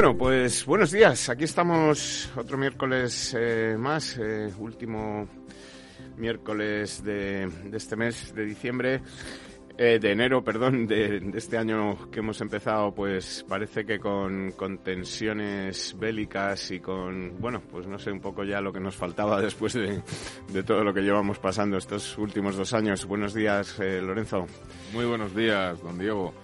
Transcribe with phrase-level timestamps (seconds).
[0.00, 1.28] Bueno, pues buenos días.
[1.28, 5.26] Aquí estamos otro miércoles eh, más, eh, último
[6.16, 9.02] miércoles de, este mes de diciembre.
[9.76, 14.78] Eh, de enero, perdón, de, este año que hemos empezado, pues parece que con, con,
[14.78, 19.40] tensiones bélicas y con, bueno, pues no sé, un poco ya lo que nos faltaba
[19.42, 20.00] después de,
[20.52, 23.04] de todo lo que llevamos pasando estos últimos dos años.
[23.04, 24.46] Buenos días, Lorenzo.
[24.92, 26.34] Muy buenos días, don Diego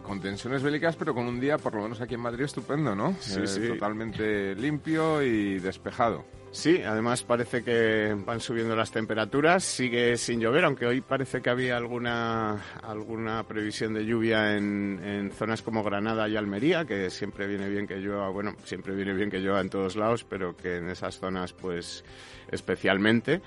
[0.00, 3.14] con tensiones bélicas, pero con un día, por lo menos aquí en Madrid, estupendo, ¿no?
[3.20, 3.68] Sí, sí.
[3.68, 6.24] Totalmente limpio y despejado.
[6.50, 11.50] Sí, además parece que van subiendo las temperaturas, sigue sin llover, aunque hoy parece que
[11.50, 17.46] había alguna, alguna previsión de lluvia en, en zonas como Granada y Almería, que siempre
[17.46, 20.78] viene bien que llueva, bueno, siempre viene bien que llueva en todos lados, pero que
[20.78, 22.02] en esas zonas pues
[22.50, 23.42] especialmente.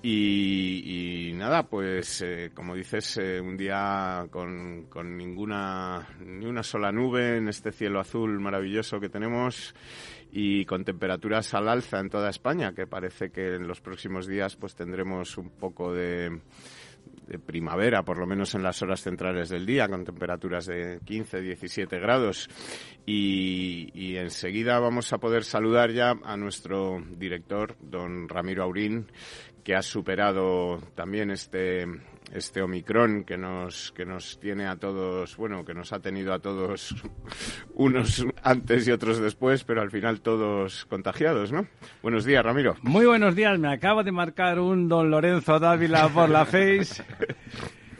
[0.00, 6.92] Y, nada, pues eh, como dices, eh, un día con, con, ninguna, ni una sola
[6.92, 9.74] nube en este cielo azul maravilloso que tenemos
[10.30, 14.56] y con temperaturas al alza en toda España, que parece que en los próximos días
[14.56, 16.40] pues tendremos un poco de,
[17.28, 21.40] de primavera, por lo menos en las horas centrales del día, con temperaturas de 15,
[21.42, 22.48] 17 grados.
[23.04, 29.06] Y, y, enseguida vamos a poder saludar ya a nuestro director, don Ramiro Aurín,
[29.68, 31.86] que ha superado también este
[32.32, 36.38] este Omicron que nos que nos tiene a todos, bueno, que nos ha tenido a
[36.38, 36.96] todos
[37.74, 41.66] unos antes y otros después, pero al final todos contagiados, ¿no?
[42.00, 42.76] Buenos días, Ramiro.
[42.80, 47.04] Muy buenos días, me acabo de marcar un don Lorenzo Dávila por la Face.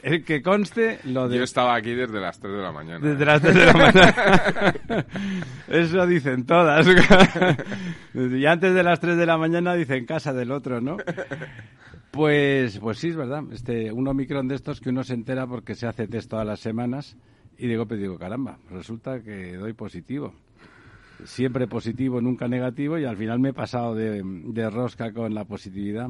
[0.01, 1.37] El que conste lo de...
[1.37, 3.05] Yo estaba aquí desde las 3 de la mañana.
[3.05, 4.75] Desde las 3 de la mañana.
[5.67, 6.87] Eso dicen todas.
[8.13, 10.97] y antes de las 3 de la mañana dicen casa del otro, ¿no?
[12.11, 13.43] Pues, pues sí, es verdad.
[13.51, 16.59] Este, un Omicron de estos que uno se entera porque se hace test todas las
[16.59, 17.17] semanas
[17.57, 20.33] y digo, pues digo, caramba, resulta que doy positivo.
[21.25, 25.43] Siempre positivo, nunca negativo y al final me he pasado de, de rosca con la
[25.43, 26.07] positividad.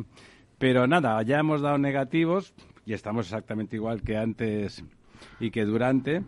[0.59, 2.53] Pero nada, ya hemos dado negativos
[2.89, 4.83] y estamos exactamente igual que antes
[5.39, 6.23] y que durante.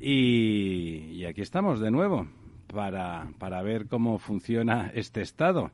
[0.00, 2.28] Y, y aquí estamos de nuevo
[2.72, 5.72] para, para ver cómo funciona este estado.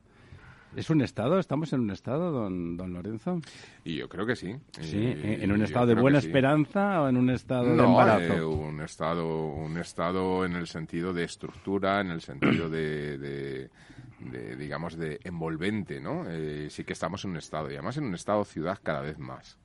[0.75, 1.37] ¿Es un estado?
[1.37, 3.41] ¿Estamos en un estado, don, don Lorenzo?
[3.83, 4.55] Y yo creo que sí.
[4.81, 8.33] Sí, ¿en un estado de buena esperanza o en un estado de embarazo?
[8.33, 14.55] Eh, un estado, un estado en el sentido de estructura, en el sentido de, de,
[14.55, 16.23] digamos, de envolvente, ¿no?
[16.27, 19.19] Eh, sí que estamos en un estado, y además en un estado ciudad cada vez
[19.19, 19.59] más.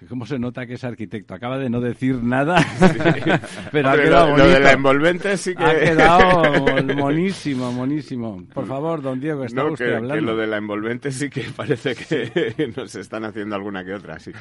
[0.08, 1.34] ¿Cómo se nota que es arquitecto?
[1.34, 2.56] Acaba de no decir nada,
[3.72, 5.64] pero ha quedado lo, de la envolvente sí que...
[5.64, 8.44] Ha quedado monísimo, monísimo.
[8.52, 10.14] Por favor, don Diego, está no, usted que, hablando.
[10.14, 14.18] que lo de la envolvente sí que parece que nos están haciendo alguna que otra,
[14.18, 14.32] sí.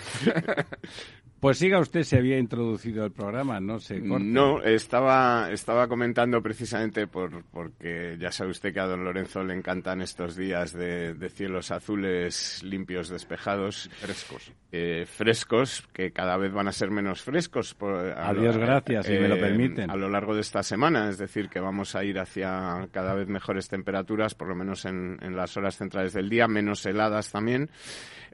[1.39, 3.99] Pues siga usted, se había introducido el programa, no sé.
[3.99, 9.53] No, estaba, estaba comentando precisamente por, porque ya sabe usted que a don Lorenzo le
[9.53, 13.89] encantan estos días de, de cielos azules limpios, despejados.
[13.99, 14.51] Frescos.
[14.71, 17.73] Eh, frescos, que cada vez van a ser menos frescos.
[17.73, 19.89] Por, a Dios gracias, si me lo permiten.
[19.89, 23.29] A lo largo de esta semana, es decir, que vamos a ir hacia cada vez
[23.29, 27.69] mejores temperaturas, por lo menos en, en las horas centrales del día, menos heladas también.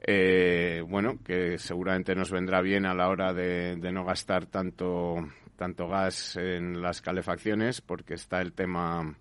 [0.07, 5.15] Eh, bueno, que seguramente nos vendrá bien a la hora de, de no gastar tanto,
[5.55, 9.15] tanto gas en las calefacciones, porque está el tema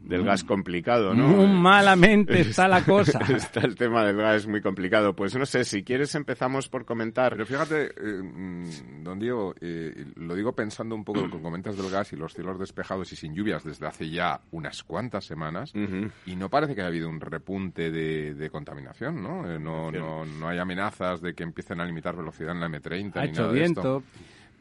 [0.00, 1.28] del gas complicado, ¿no?
[1.28, 3.18] Muy malamente está la cosa.
[3.34, 5.14] está el tema del gas muy complicado.
[5.14, 7.32] Pues no sé, si quieres empezamos por comentar.
[7.32, 11.42] Pero fíjate, eh, mm, don Diego, eh, lo digo pensando un poco en lo que
[11.42, 15.24] comentas del gas y los cielos despejados y sin lluvias desde hace ya unas cuantas
[15.24, 16.10] semanas, uh -huh.
[16.26, 19.50] y no parece que haya habido un repunte de, de contaminación, ¿no?
[19.50, 23.16] Eh, no, no, no hay amenazas de que empiecen a limitar velocidad en la M30
[23.16, 23.80] ha ni hecho nada viento.
[23.82, 24.02] de esto.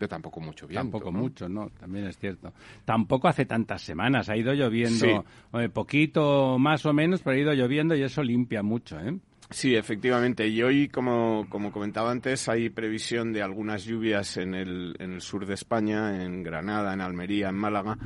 [0.07, 0.81] Tampoco mucho viento.
[0.83, 1.19] Tampoco ¿no?
[1.19, 2.53] mucho, no, también es cierto.
[2.85, 5.57] Tampoco hace tantas semanas, ha ido lloviendo Sí.
[5.59, 9.17] eh, poquito más o menos, pero ha ido lloviendo y eso limpia mucho, ¿eh?
[9.51, 10.47] Sí, efectivamente.
[10.47, 15.21] Y hoy, como, como comentaba antes, hay previsión de algunas lluvias en el, en el
[15.21, 17.97] sur de España, en Granada, en Almería, en Málaga.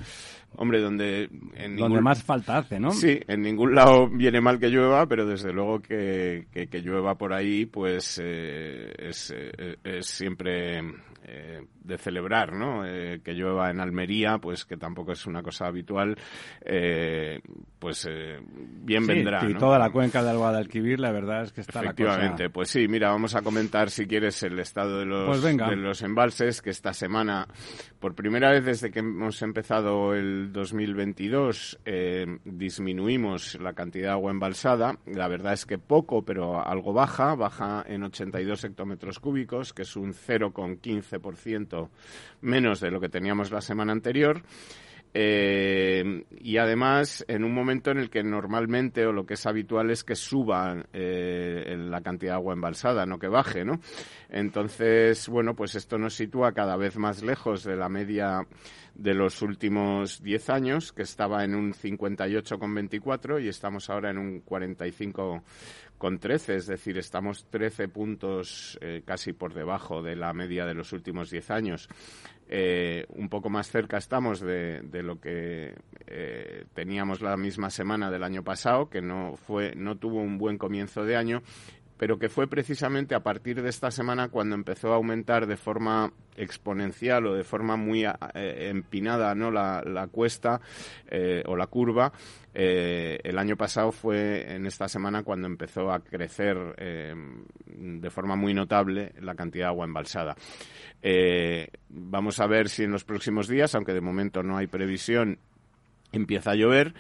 [0.56, 1.30] Hombre, donde...
[1.56, 2.92] En donde más falta hace, ¿no?
[2.92, 7.34] Sí, en ningún lado viene mal que llueva, pero desde luego que, que, llueva por
[7.34, 10.82] ahí, pues eh, es, eh, es siempre
[11.26, 12.86] eh, de celebrar, ¿no?
[12.86, 16.18] Eh, que llueva en Almería, pues que tampoco es una cosa habitual,
[16.66, 17.40] eh,
[17.80, 18.10] pues
[18.82, 19.50] bien vendrá.
[19.50, 22.90] Y toda la cuenca del Guadalquivir, la verdad es que está Efectivamente, la pues sí,
[22.90, 26.72] mira, vamos a comentar si quieres el estado de los, pues de los embalses, que
[26.72, 27.48] esta semana,
[28.00, 31.80] por primera vez desde que hemos empezado el 2022,
[32.44, 34.98] disminuimos la cantidad de agua embalsada.
[35.06, 39.96] La verdad es que poco, pero algo baja, baja en 82 hectómetros cúbicos, que es
[39.96, 41.90] un 0,15 ciento
[42.42, 44.44] menos de lo que teníamos la semana anterior.
[45.16, 49.92] Eh, y además, en un momento en el que normalmente o lo que es habitual
[49.92, 53.80] es que suba eh, la cantidad de agua embalsada, no que baje, ¿no?
[54.30, 58.48] Entonces, bueno, pues esto nos sitúa cada vez más lejos de la media
[58.96, 64.40] de los últimos 10 años, que estaba en un 58,24 y estamos ahora en un
[64.42, 65.44] 45
[65.98, 70.74] con 13, es decir, estamos 13 puntos eh, casi por debajo de la media de
[70.74, 71.90] los últimos 10 años.
[72.50, 75.74] Eh, un poco más cerca estamos de, de lo que
[76.06, 80.58] eh, teníamos la misma semana del año pasado, que no fue, no tuvo un buen
[80.58, 81.42] comienzo de año
[82.04, 86.12] pero que fue precisamente a partir de esta semana cuando empezó a aumentar de forma
[86.36, 88.12] exponencial o de forma muy eh,
[88.70, 90.60] empinada no la, cuesta
[91.08, 92.12] eh, o la curva
[92.54, 98.54] eh, el año pasado fue en esta semana cuando empezó a crecer de forma muy
[98.54, 100.36] notable la cantidad de agua embalsada.
[101.88, 105.40] Vamos a ver si en los próximos días aunque de momento no hay previsión
[106.14, 106.94] empieza a llover,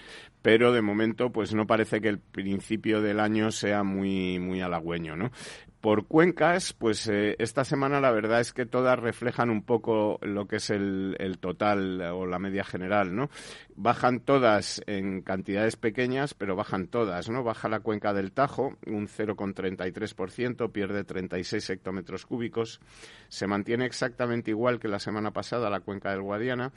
[0.44, 5.16] pero de momento pues no parece que el principio del año sea muy muy halagüeño,
[5.16, 5.32] ¿no?
[5.80, 10.48] Por cuencas, pues eh, esta semana la verdad es que todas reflejan un poco lo
[10.48, 13.30] que es el, el, total o la media general, ¿no?
[13.76, 17.44] Bajan todas en cantidades pequeñas, pero bajan todas, ¿no?
[17.44, 22.80] Baja la cuenca del Tajo, un 0,33%, pierde 36 hectómetros cúbicos,
[23.28, 26.72] se mantiene exactamente igual que la semana pasada la cuenca del Guadiana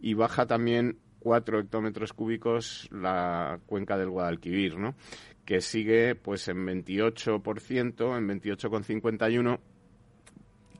[0.00, 4.94] y baja también 4 hectómetros cúbicos la cuenca del Guadalquivir, ¿no?
[5.44, 9.58] que sigue pues en 28%, en 28,51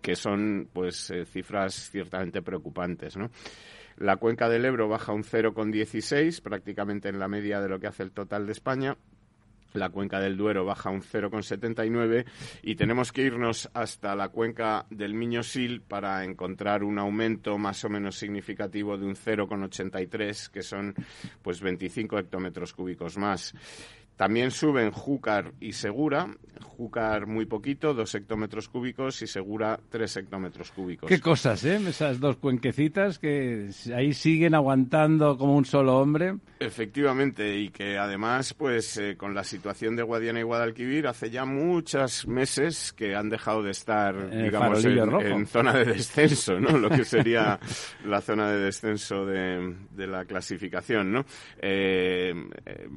[0.01, 3.31] que son pues eh, cifras ciertamente preocupantes, ¿no?
[3.97, 8.03] La cuenca del Ebro baja un 0,16, prácticamente en la media de lo que hace
[8.03, 8.97] el total de España,
[9.75, 12.25] la cuenca del Duero baja un 0,79
[12.63, 17.89] y tenemos que irnos hasta la cuenca del Miño-Sil para encontrar un aumento más o
[17.89, 20.95] menos significativo de un 0,83, que son
[21.43, 23.55] pues 25 hectómetros cúbicos más.
[24.23, 26.29] También suben Júcar y Segura.
[26.61, 31.09] Júcar muy poquito, dos hectómetros cúbicos y Segura tres hectómetros cúbicos.
[31.09, 31.81] Qué cosas, ¿eh?
[31.89, 36.37] Esas dos cuenquecitas que ahí siguen aguantando como un solo hombre.
[36.61, 41.45] Efectivamente, y que además, pues eh, con la situación de Guadiana y Guadalquivir, hace ya
[41.45, 46.79] muchos meses que han dejado de estar, digamos, en, zona de descenso, ¿no?
[46.79, 47.59] Lo que sería
[48.07, 51.25] la zona de descenso de, la clasificación, ¿no?
[51.61, 52.33] eh,
[52.67, 52.89] eh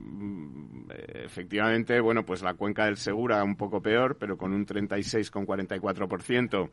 [1.24, 6.70] efectivamente, bueno, pues la cuenca del Segura un poco peor, pero con un 36,44%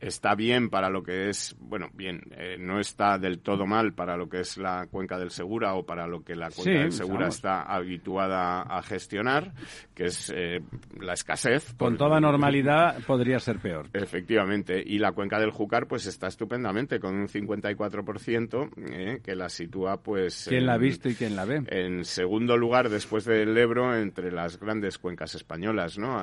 [0.00, 4.16] está bien para lo que es, bueno, bien, eh, no está del todo mal para
[4.16, 7.28] lo que es la cuenca del Segura o para lo que la cuenca del Segura
[7.28, 9.52] está habituada a gestionar,
[9.94, 10.60] que es eh,
[10.98, 11.74] la escasez.
[11.74, 13.88] Con toda normalidad podría ser peor.
[13.92, 19.48] Efectivamente, y la cuenca del Júcar pues está estupendamente con un 54% eh, que la
[19.48, 20.46] sitúa pues...
[20.48, 21.62] ¿Quién la ha visto y quién la ve?
[21.66, 26.20] En segundo lugar después del Ebro entre las grandes cuencas españolas, ¿no?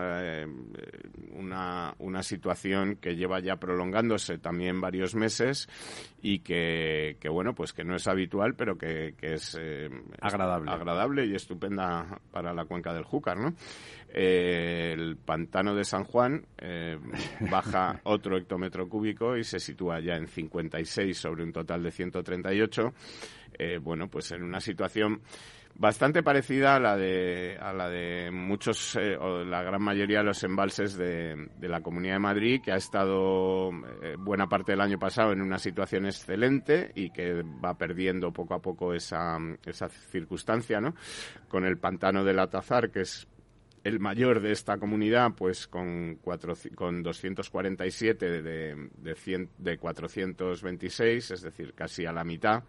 [1.33, 5.67] una, una situación que lleva ya prolongándose también varios meses
[6.21, 9.89] y que, bueno, pues que no es habitual, pero que, es eh,
[10.21, 10.71] agradable.
[10.71, 13.53] agradable y estupenda para la cuenca del Júcar, ¿no?
[14.07, 16.97] Eh, el pantano de San Juan eh,
[17.51, 22.93] baja otro hectómetro cúbico y se sitúa ya en 56 sobre un total de 138.
[23.81, 25.21] bueno, pues en una situación
[25.77, 30.25] bastante parecida a la de, a la de muchos, eh, o la gran mayoría de
[30.25, 33.69] los embalses de, de, la Comunidad de Madrid, que ha estado
[34.01, 38.55] eh, buena parte del año pasado en una situación excelente y que va perdiendo poco
[38.55, 40.95] a poco esa, esa circunstancia, ¿no?
[41.47, 43.27] Con el pantano del Atazar, que es
[43.83, 51.41] el mayor de esta comunidad, pues con, cuatro, con 247 de, de, de 426, es
[51.41, 52.63] decir, casi a la mitad,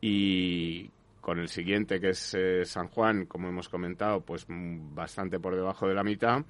[0.00, 0.90] y
[1.28, 5.54] con el siguiente que es eh, San Juan, como hemos comentado, pues mm, bastante por
[5.54, 6.42] debajo de la mitad,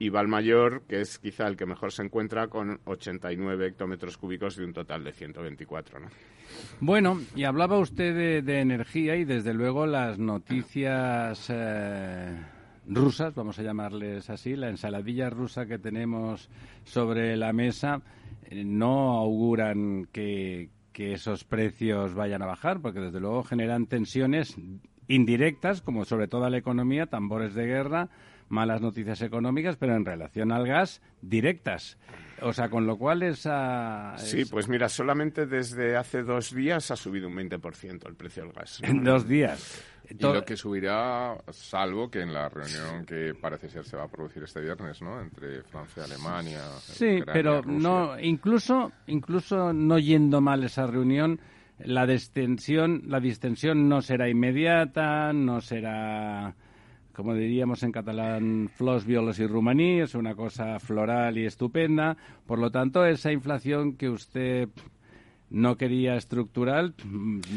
[0.00, 4.64] y Valmayor, que es quizá el que mejor se encuentra con 89 hectómetros cúbicos de
[4.64, 6.00] un total de 124.
[6.00, 6.08] ¿no?
[6.80, 12.36] Bueno, y hablaba usted de, energía y desde luego las noticias eh,
[12.88, 16.50] rusas, vamos a llamarles así, la ensaladilla rusa que tenemos
[16.82, 18.02] sobre la mesa,
[18.50, 24.56] eh, no auguran que, que esos precios vayan a bajar, porque desde luego generan tensiones
[25.08, 28.08] indirectas, como sobre todo a la economía, tambores de guerra,
[28.48, 31.98] malas noticias económicas, pero en relación al gas, directas.
[32.42, 34.14] O sea, con lo cual esa...
[34.18, 38.52] Sí, pues mira, solamente desde hace dos días ha subido un 20% el precio del
[38.52, 38.80] gas.
[38.82, 39.82] En dos días.
[40.08, 44.08] Y lo que subirá, salvo que en la reunión que parece ser se va a
[44.08, 45.20] producir este viernes, ¿no?
[45.20, 46.60] Entre Francia y Alemania.
[46.78, 51.40] Sí, pero no, incluso, incluso no yendo mal esa reunión,
[51.78, 56.54] la distensión, la distensión no será inmediata, no será,
[57.12, 62.16] como diríamos en catalán, flos, violos y rumaní, es una cosa floral y estupenda.
[62.46, 64.68] Por lo tanto, esa inflación que usted
[65.50, 66.94] no quería estructural,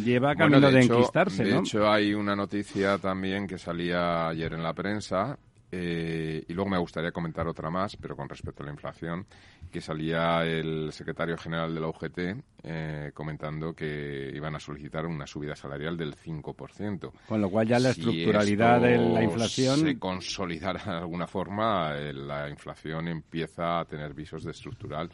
[0.03, 4.73] lleva camino de, enquistarse, De hecho, hay una noticia también que salía ayer en la
[4.73, 5.39] prensa,
[5.71, 9.25] eh, y luego me gustaría comentar otra más, pero con respecto a la inflación,
[9.71, 12.19] que salía el secretario general de la UGT
[12.63, 17.11] eh, comentando que iban a solicitar una subida salarial del 5%.
[17.27, 19.79] Con lo cual ya la estructuralidad de la inflación...
[19.81, 25.09] se consolidara de alguna forma, eh, la inflación empieza a tener visos de estructural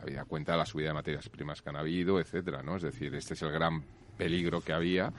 [0.00, 2.76] había cuenta de la subida de materias primas que han habido, etcétera, ¿no?
[2.76, 3.82] Es decir, este es el gran
[4.16, 5.12] peligro que había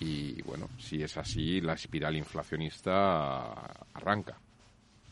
[0.00, 3.52] y bueno, si es así, la espiral inflacionista
[3.94, 4.36] arranca.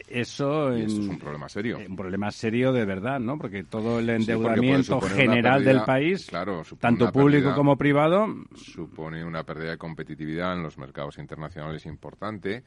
[0.08, 1.78] Eso, es un problema serio.
[1.86, 3.36] Un problema serio de verdad, ¿no?
[3.36, 9.72] Porque todo el endeudamiento general del país, claro, tanto público como privado, supone una pérdida
[9.72, 12.64] de competitividad en los mercados internacionales importante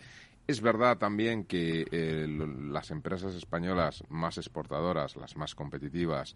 [0.52, 2.28] es verdad también que eh,
[2.70, 6.36] las empresas españolas más exportadoras, las más competitivas,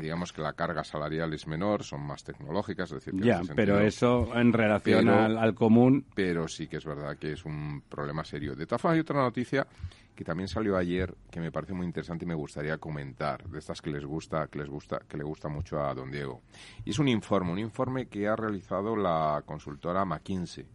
[0.00, 4.28] digamos que la carga salarial es menor, son más tecnológicas, es decir, ya, pero eso
[4.34, 6.04] en relación al, común.
[6.14, 8.54] Pero sí que es verdad que es un problema serio.
[8.54, 9.66] De todas formas, hay otra noticia
[10.14, 13.80] que también salió ayer que me parece muy interesante y me gustaría comentar, de estas
[13.80, 16.42] que les gusta, que les gusta, que le gusta mucho a don Diego.
[16.84, 20.66] Y es un informe, un informe que ha realizado la consultora McKinsey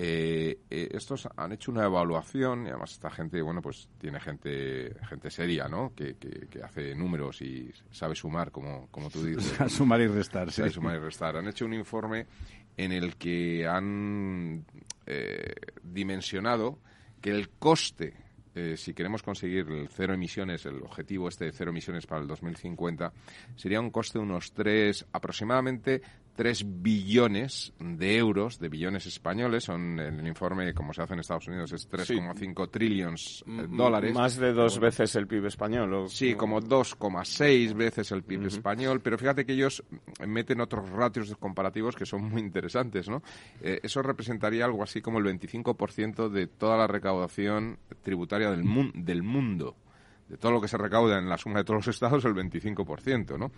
[0.00, 4.94] eh, eh, estos han hecho una evaluación y además esta gente, bueno, pues tiene gente
[5.08, 5.92] gente seria, ¿no?
[5.92, 9.56] Que, que, hace números y sabe sumar, como, como tú dices.
[9.72, 10.70] sumar y restar, sí.
[10.70, 11.36] sumar y restar.
[11.36, 12.28] Han hecho un informe
[12.76, 14.64] en el que han
[15.04, 15.52] eh,
[15.82, 16.78] dimensionado
[17.20, 18.14] que el coste
[18.74, 23.12] si queremos conseguir el cero emisiones, el objetivo este de cero emisiones para el 2050,
[23.54, 26.02] sería un coste de unos tres, aproximadamente
[26.38, 31.18] 3 billones de euros, de billones españoles, son en el informe, como se hace en
[31.18, 34.14] Estados Unidos, es 3,5 trillones de dólares.
[34.14, 36.08] Más de dos veces el PIB español.
[36.08, 39.82] Sí, como 2,6 veces el PIB español, pero fíjate que ellos
[40.28, 43.20] meten otros ratios comparativos que son muy interesantes, ¿no?
[43.60, 48.62] Eh, eso representaría algo así como el 25% de toda la recaudación tributaria del,
[48.94, 49.74] del mundo
[50.28, 53.38] de todo lo que se recauda en la suma de todos los estados, el 25%,
[53.38, 53.50] ¿no?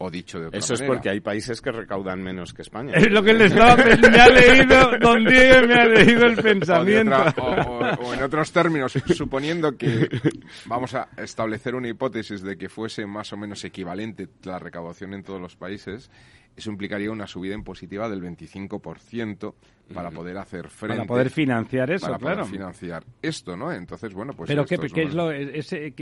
[0.00, 2.94] O dicho de otra Eso es porque hay países que recaudan menos que España.
[2.94, 3.76] Es lo que le estaba
[4.10, 7.16] me ha leído, don Diego me ha leído el pensamiento.
[7.42, 10.08] O, en otros términos, suponiendo que
[10.66, 15.24] vamos a establecer una hipótesis de que fuese más o menos equivalente la recaudación en
[15.24, 16.10] todos los países,
[16.58, 19.54] eso implicaría una subida impositiva del 25%
[19.94, 20.96] para poder hacer frente.
[20.96, 22.36] Para poder financiar eso, para claro.
[22.42, 23.72] Poder financiar esto, ¿no?
[23.72, 24.48] Entonces, bueno, pues.
[24.48, 25.94] Pero, ¿qué, es, lo, ese,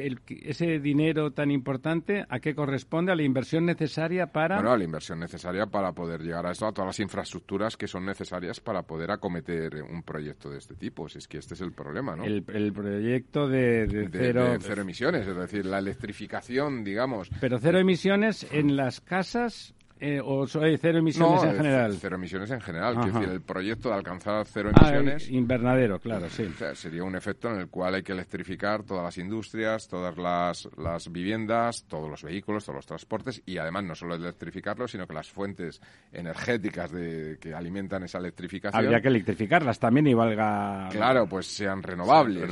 [0.42, 3.12] ese dinero tan importante, a qué corresponde?
[3.12, 4.56] ¿A la inversión necesaria para.?
[4.56, 7.86] Bueno, a la inversión necesaria para poder llegar a esto, a todas las infraestructuras que
[7.86, 11.08] son necesarias para poder acometer un proyecto de este tipo.
[11.08, 12.24] Si es que este es el problema, ¿no?
[12.24, 14.52] El, proyecto de, cero...
[14.52, 17.30] de cero emisiones, es decir, la electrificación, digamos.
[17.40, 21.96] Pero cero emisiones en las casas eh, ¿O cero emisiones en general?
[21.98, 22.98] Cero emisiones en general.
[22.98, 25.30] Es decir, el proyecto de alcanzar cero ah, emisiones.
[25.30, 26.46] invernadero, claro, sí.
[26.74, 31.10] sería un efecto en el cual hay que electrificar todas las industrias, todas las, las
[31.10, 35.30] viviendas, todos los vehículos, todos los transportes y además no solo electrificarlos, sino que las
[35.30, 35.80] fuentes
[36.12, 38.84] energéticas de, que alimentan esa electrificación.
[38.84, 40.90] Habría que electrificarlas también y valga.
[40.90, 42.44] Claro, pues sean renovables.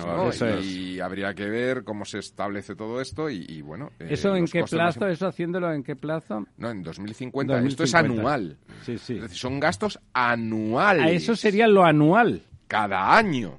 [0.62, 3.90] y habría que ver cómo se establece todo esto y, bueno.
[3.98, 5.06] Eh, ¿Eso en qué plazo?
[5.06, 6.46] ¿Eso haciéndolo en qué plazo?
[6.56, 7.33] No, en 2050
[7.66, 8.56] esto es anual.
[8.84, 9.20] Sí, sí.
[9.30, 11.04] son gastos anuales.
[11.04, 12.42] A eso sería lo anual.
[12.68, 13.58] Cada año.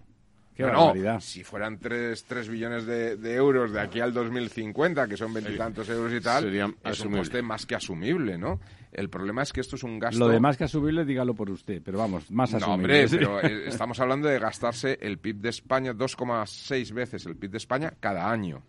[0.55, 1.19] Qué No, barbaridad.
[1.19, 6.13] si fueran 3, billones de, de euros de aquí al 2050, que son veintitantos euros
[6.13, 8.61] y tal, Sería es un coste más que asumible, ¿no?
[8.93, 10.17] El problema es que esto es un gasto...
[10.17, 13.03] Lo demás que asumible, dígalo por usted, pero vamos, más No, asumible.
[13.03, 17.51] hombre, pero eh, estamos hablando de gastarse el PIB de España 2,6 veces el PIB
[17.51, 18.63] de España cada año.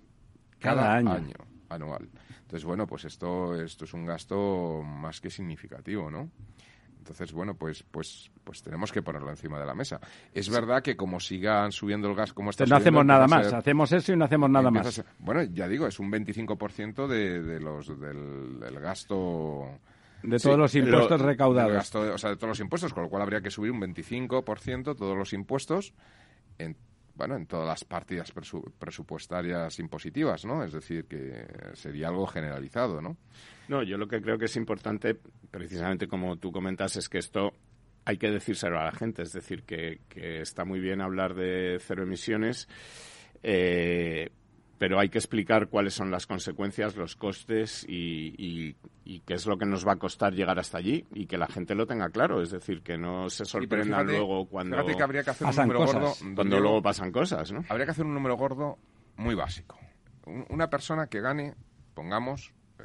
[0.58, 1.12] Cada año.
[1.68, 2.08] anual.
[2.46, 6.30] Entonces, bueno, pues esto, esto es un gasto más que significativo, ¿no?
[6.98, 10.00] Entonces, bueno, pues, pues, pues tenemos que ponerlo encima de la mesa.
[10.32, 13.54] Es verdad que como sigan subiendo el gas como está no hacemos nada más, ser-
[13.56, 14.92] hacemos eso y no hacemos nada más.
[14.94, 19.68] ser- bueno, ya digo, es un 25% de, de los, del, del gasto...
[20.22, 21.72] De Sí, todos los impuestos lo- recaudados.
[21.72, 24.96] gasto o sea, de todos los impuestos, con lo cual habría que subir un 25%
[24.96, 25.94] todos los impuestos
[26.58, 26.76] en,
[27.16, 30.62] bueno, en todas las partidas presu- presupuestarias impositivas, ¿no?
[30.62, 33.16] Es decir, que sería algo generalizado, ¿no?
[33.68, 35.16] No, yo lo que creo que es importante,
[35.50, 37.52] precisamente como tú comentas, es que esto
[38.04, 39.22] hay que decírselo a la gente.
[39.22, 42.68] Es decir, que, que está muy bien hablar de cero emisiones,
[43.42, 44.30] eh,
[44.78, 49.46] pero hay que explicar cuáles son las consecuencias, los costes y, y- y qué es
[49.46, 52.08] lo que nos va a costar llegar hasta allí y que la gente lo tenga
[52.10, 52.42] claro.
[52.42, 55.56] Es decir, que no se sorprendan fíjate- luego cuando, Fíjate que habría que hacer un
[55.56, 55.94] número cosas.
[55.94, 56.14] gordo...
[56.18, 57.64] cuando donde luego pasan cosas, ¿no?
[57.68, 58.78] Habría que hacer un número gordo
[59.16, 59.78] muy básico.
[60.26, 61.54] Un- Una persona que gane,
[61.94, 62.82] pongamos, eh,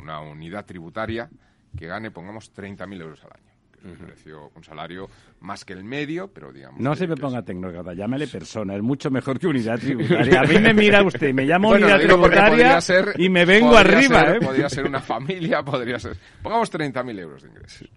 [0.00, 1.30] una unidad tributaria
[1.76, 3.49] que gane, pongamos, 30.000 euros al año.
[3.82, 5.08] Un precio, un salario
[5.40, 6.80] más que el medio, pero digamos...
[6.80, 10.40] No se me ponga es- tecnócrata, llámale persona, es mucho mejor que unidad tributaria.
[10.42, 14.20] A mí me mira usted, me llama Bueno, unidad tributaria ser- y me vengo arriba,
[14.26, 14.40] ser- ¿eh?
[14.44, 16.16] Podría ser una familia, podría ser...
[16.42, 17.88] Pongamos 30.000 euros de ingresos.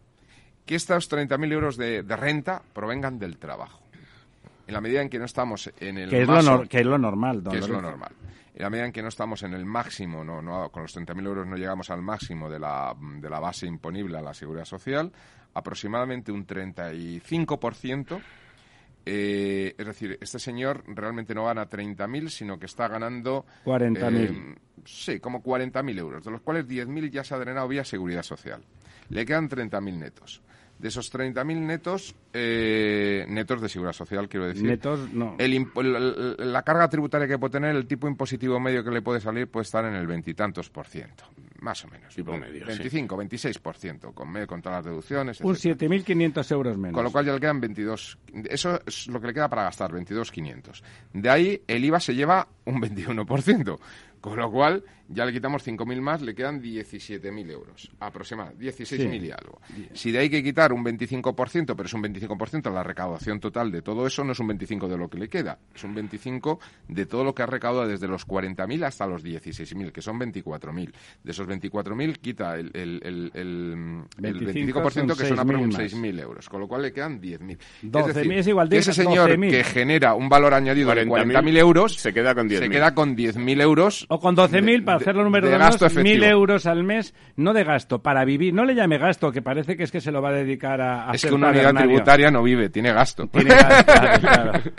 [0.66, 3.82] Que estos 30.000 euros de, de renta provengan del trabajo.
[4.66, 6.80] En la medida en que no estamos en el Que es, lo maso- nor- que
[6.80, 8.12] es lo normal, don que es lo normal.
[8.56, 11.26] En la medida en que no estamos en el máximo, no, no, con los 30.000
[11.26, 15.12] euros no llegamos al máximo de la, de la base imponible a la seguridad social,
[15.56, 18.22] aproximadamente un 35%.
[19.06, 23.46] eh, es decir, este señor realmente no gana 30.000, sino que está ganando...
[23.66, 24.00] 40.000.
[24.30, 24.56] eh,
[24.86, 28.64] sí, como 40.000 euros, de los cuales 10.000 ya se ha drenado vía seguridad social.
[29.10, 30.42] Le quedan 30.000 netos.
[30.84, 35.36] De esos 30.000 netos, eh, netos de seguridad social, quiero decir, Netos, no.
[35.40, 35.66] el
[36.40, 39.64] la carga tributaria que puede tener, el tipo impositivo medio que le puede salir puede
[39.64, 41.24] estar en el veintitantos por ciento,
[41.62, 42.14] más o menos.
[42.14, 45.40] Tipo medio, 25, 26 por ciento, con, me- con todas las deducciones.
[45.40, 45.90] Un etcétera.
[45.90, 46.96] 7.500 euros menos.
[46.96, 48.18] Con lo cual ya le quedan 22.
[48.50, 50.84] Eso es lo que le queda para gastar, 22.500.
[51.14, 53.80] De ahí el IVA se lleva un 21%.
[54.20, 59.32] Con lo cual ya le quitamos 5.000 más, le quedan 17.000 euros aproximadamente, 16.000 y
[59.32, 59.60] algo.
[59.94, 63.72] Si de ahí hay que quitar un 25%, pero es un 25% la recaudación total
[63.72, 66.60] de todo eso, no es un 25% de lo que le queda, es un 25%
[66.88, 70.92] de todo lo que ha recaudado desde los 40.000 hasta los 16.000, que son 24.000.
[71.24, 75.84] De esos 24.000 quita el, el, el, el, el 25 25%, que son 6.000 aproximadamente
[75.84, 75.94] más.
[75.94, 77.58] 6.000 euros, con lo cual le quedan 10.000.
[77.84, 79.50] 12.000 es igual, que ese señor 12.000.
[79.52, 82.60] que genera un valor añadido de 40.000 40.000 euros se queda con 10.000.
[82.60, 85.86] se queda con 10.000 euros O con 12.000, de- para de- hacerlo número de gasto
[85.86, 86.26] 1.000 efectivo.
[86.26, 88.54] euros al mes, no de gasto, para vivir.
[88.54, 91.10] No le llame gasto, que parece que es que se lo va a dedicar a,
[91.10, 93.28] a Es que una unidad tributaria no vive, tiene gasto.
[93.28, 94.52] Tiene gasto, claro, claro.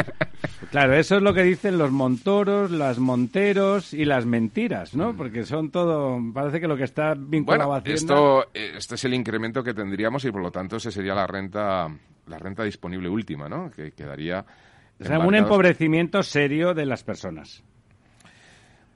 [0.70, 5.16] Claro, eso es lo que dicen los montoros, las monteros y las mentiras, ¿no?
[5.16, 7.94] Porque son todo, parece que lo que está vinculado Bueno, a Hacienda...
[7.94, 11.28] esto, eh, este es el incremento que tendríamos y por lo tanto ese sería la
[11.28, 11.88] renta
[12.26, 13.70] la renta disponible última, ¿no?
[13.70, 14.44] Que quedaría
[15.00, 17.62] o sea, un empobrecimiento serio de las personas.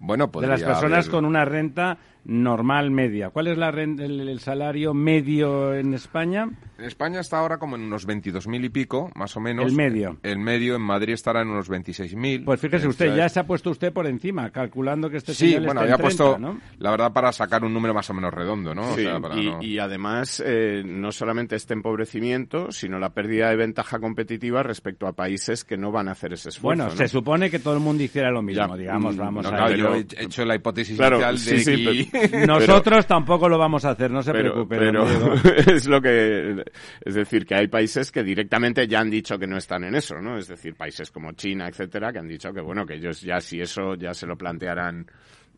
[0.01, 3.31] Bueno, de las personas haber- con una renta normal media.
[3.31, 6.49] ¿Cuál es la el, el salario medio en España?
[6.79, 9.67] En España está ahora como en unos 22.000 y pico, más o menos.
[9.67, 10.19] El medio.
[10.23, 12.45] El medio en Madrid estará en unos 26.000.
[12.45, 15.64] Pues fíjese usted, ya se ha puesto usted por encima, calculando que este Sí, señor
[15.64, 16.61] bueno, está había en 30, puesto, ¿no?
[16.79, 18.93] la verdad, para sacar un número más o menos redondo, ¿no?
[18.93, 23.11] O Sí, sea, para y, no- y además eh, no solamente este empobrecimiento, sino la
[23.14, 26.83] pérdida de ventaja competitiva respecto a países que no van a hacer ese esfuerzo.
[26.85, 26.97] Bueno, ¿no?
[26.97, 29.69] se supone que todo el mundo hiciera lo mismo, Ya, digamos, vamos No, a claro,
[29.71, 29.79] ver.
[29.79, 32.09] yo he hecho la hipótesis Claro, inicial sí, de sí, que...
[32.12, 34.79] pero- Nosotros tampoco lo vamos a hacer, no se pero, preocupe.
[34.79, 35.55] pero don Diego.
[35.73, 36.65] es lo que
[37.05, 40.21] es decir que hay países que directamente ya han dicho que no están en eso
[40.21, 43.41] no es decir países como China etcétera que han dicho que bueno que ellos ya
[43.41, 45.07] si eso ya se lo plantearán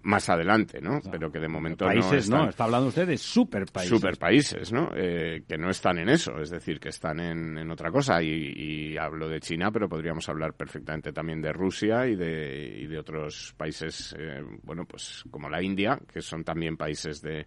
[0.03, 3.19] más adelante no pero que de momento Países, no no, están está hablando usted de
[3.19, 3.91] super países.
[3.91, 7.71] super países no Eh, que no están en eso es decir que están en, en
[7.71, 12.17] otra cosa y, y hablo de China pero podríamos hablar perfectamente también de Rusia y
[12.17, 17.21] de y de otros países eh, bueno pues como la India que son también países
[17.21, 17.47] de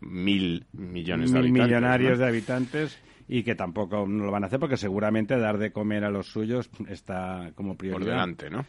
[0.00, 2.24] mil millones de Mil habitantes millonarios ¿no?
[2.24, 6.04] de habitantes y que tampoco no lo van a hacer porque seguramente dar de comer
[6.04, 7.98] a los suyos está como prioridad.
[8.00, 8.66] por delante, ¿no?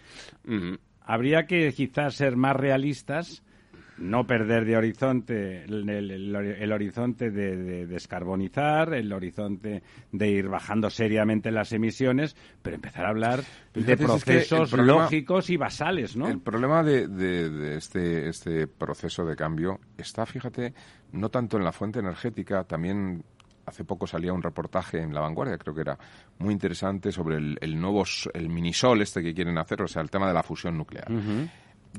[1.06, 3.44] Habría que quizás ser más realistas
[3.98, 11.72] no perder de horizonte el, horizonte de, descarbonizar, el horizonte de ir bajando seriamente las
[11.72, 16.28] emisiones, pero empezar a hablar de procesos lógicos y basales, ¿no?
[16.28, 20.74] El problema de, este, este proceso de cambio está, fíjate,
[21.14, 23.24] no tanto en la fuente energética, también
[23.66, 25.98] hace poco salía un reportaje en La Vanguardia, creo que era
[26.40, 30.28] muy interesante, sobre el, nuevo el minisol este que quieren hacer, o sea, el tema
[30.28, 31.08] de la fusión nuclear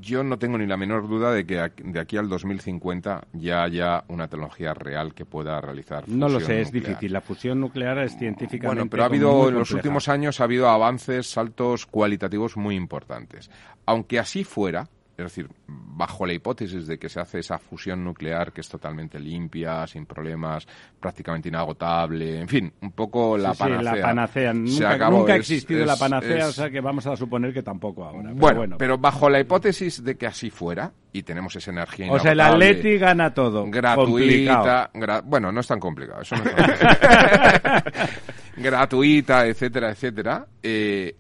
[0.01, 4.05] yo no tengo ni la menor duda de que de aquí al 2050 ya haya
[4.09, 7.13] una tecnología real que pueda realizar fusión No lo sé, es difícil.
[7.13, 10.69] La fusión nuclear es científicamente Bueno, pero ha habido en los últimos años ha habido
[10.69, 13.51] avances, saltos cualitativos muy importantes.
[13.87, 18.53] Aunque así fuera, es decir, bajo la hipótesis de que se hace esa fusión nuclear
[18.53, 20.67] que es totalmente limpia, sin problemas,
[21.01, 23.93] prácticamente inagotable, en fin, un poco la panacea.
[23.93, 24.53] Sí, la panacea.
[24.53, 28.31] Nunca, ha existido la panacea, o sea que vamos a suponer que tampoco ahora.
[28.35, 32.33] Bueno, pero, bajo la hipótesis de que así fuera, y tenemos esa energía O sea,
[32.33, 33.65] el Atleti gana todo.
[33.71, 34.91] Gratuita.
[35.25, 36.21] bueno, no es tan complicado.
[36.21, 36.57] Eso no es
[38.57, 40.47] gratuita, etcétera, etcétera.
[40.63, 41.17] Eh,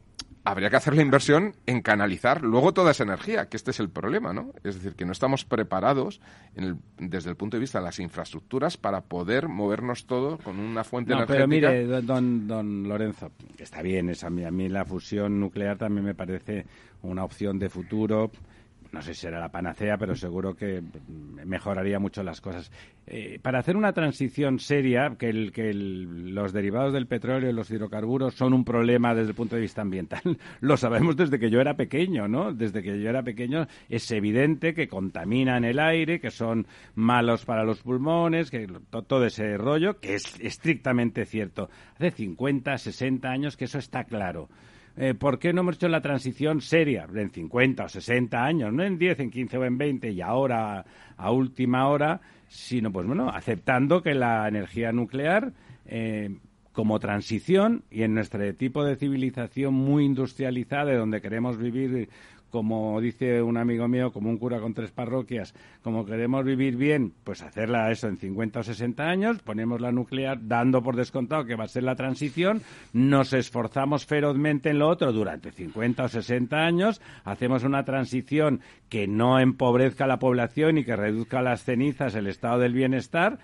[0.46, 3.90] habría que hacer la inversión en canalizar luego toda esa energía, que este es el
[3.90, 4.52] problema, ¿no?
[4.62, 6.20] Es decir, que no estamos preparados
[6.98, 11.11] desde el punto de vista de las infraestructuras para poder movernos todo con una fuente
[11.11, 11.37] no, energética.
[11.37, 16.06] Pero mire, don, don Lorenzo, está bien, a mí, a mí la fusión nuclear también
[16.06, 16.64] me parece
[17.02, 18.30] una opción de futuro
[18.92, 20.83] no sé si será la panacea, pero seguro que
[21.44, 22.70] mejoraría mucho las cosas.
[23.07, 28.53] Eh, para hacer una transición seria, que, los derivados del petróleo y los hidrocarburos son
[28.53, 30.20] un problema desde el punto de vista ambiental,
[30.61, 32.53] lo sabemos desde que yo era pequeño, ¿no?
[32.53, 37.64] Desde que yo era pequeño es evidente que contaminan el aire, que son malos para
[37.64, 41.68] los pulmones, que todo ese rollo, que es estrictamente cierto.
[41.94, 44.49] Hace 50, 60 años que eso está claro.
[44.96, 48.82] Eh, ¿por qué no hemos hecho la transición seria en 50 o 60 años, no
[48.82, 53.28] en 10, en 15 o en 20 y ahora a última hora, sino pues bueno,
[53.28, 55.52] aceptando que la energía nuclear
[55.85, 56.30] eh,
[56.72, 62.09] como transición y en nuestro tipo de civilización muy industrializada, de donde queremos vivir
[62.57, 67.12] como dice un amigo mío, como un cura con tres parroquias, como queremos vivir bien,
[67.23, 71.55] pues hacerla eso en 50 o 60 años, ponemos la nuclear dando por descontado que
[71.55, 72.62] va a ser la transición,
[72.95, 79.07] nos esforzamos ferozmente en lo otro durante 50 o 60 años, hacemos una transición que
[79.07, 83.38] no empobrezca la población y que reduzca las cenizas, el estado del bienestar,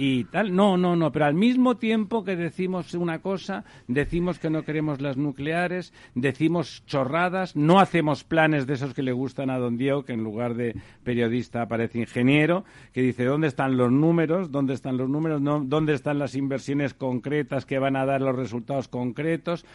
[0.00, 0.54] y tal.
[0.54, 5.00] No, no, no, pero al mismo tiempo que decimos una cosa, decimos que no queremos
[5.00, 10.04] las nucleares, decimos chorradas, no hacemos planes de esos que le gustan a don Diego,
[10.04, 14.96] que en lugar de periodista aparece ingeniero, que dice dónde están los números, dónde están
[14.96, 19.66] los números, dónde están las inversiones concretas que van a dar los resultados concretos,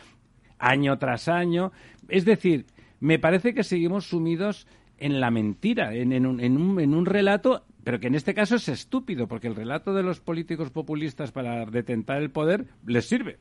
[0.58, 1.74] año tras año.
[2.08, 2.66] Es decir,
[3.02, 8.00] me parece que seguimos sumidos en la mentira, en, en, un, en un relato pero
[8.00, 12.22] que en este caso es estúpido, porque el relato de los políticos populistas para detentar
[12.22, 13.38] el poder les sirve.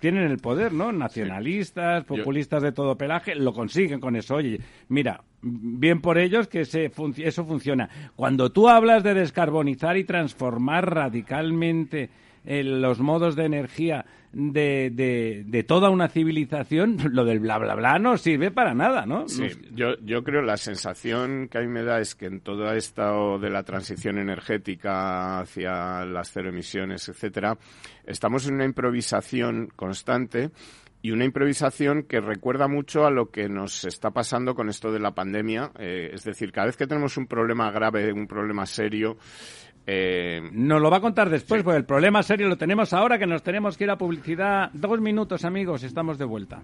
[0.00, 0.90] Tienen el poder, ¿no?
[0.90, 4.34] Nacionalistas, populistas de todo pelaje, lo consiguen con eso.
[4.34, 7.88] Oye, mira, bien por ellos que eso funciona.
[8.16, 12.10] Cuando tú hablas de descarbonizar y transformar radicalmente
[12.44, 18.16] los modos de energía de, de, toda una civilización, lo del bla bla bla no
[18.16, 19.28] sirve para nada, ¿no?
[19.28, 22.76] Sí, yo, yo creo la sensación que a mí me da es que en toda
[22.76, 27.58] esta de la transición energética hacia las cero emisiones, etcétera,
[28.06, 30.50] estamos en una improvisación constante
[31.02, 35.00] y una improvisación que recuerda mucho a lo que nos está pasando con esto de
[35.00, 35.72] la pandemia.
[35.78, 39.16] Eh, es decir, cada vez que tenemos un problema grave, un problema serio,
[39.86, 43.26] eh, nos lo va a contar después, porque el problema serio lo tenemos ahora, que
[43.26, 44.70] nos tenemos que ir a publicidad.
[44.72, 46.60] Dos minutos, amigos, estamos de vuelta.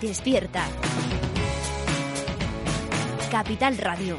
[0.00, 0.66] Despierta.
[3.30, 4.18] Capital Radio.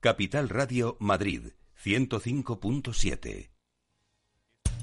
[0.00, 3.57] Capital Radio Madrid 105.7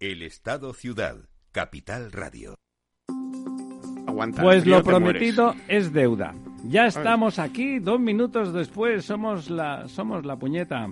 [0.00, 1.16] El Estado Ciudad,
[1.52, 2.56] Capital Radio.
[4.40, 6.34] pues lo prometido es deuda.
[6.64, 10.88] Ya estamos aquí, dos minutos después, somos la, somos la puñeta.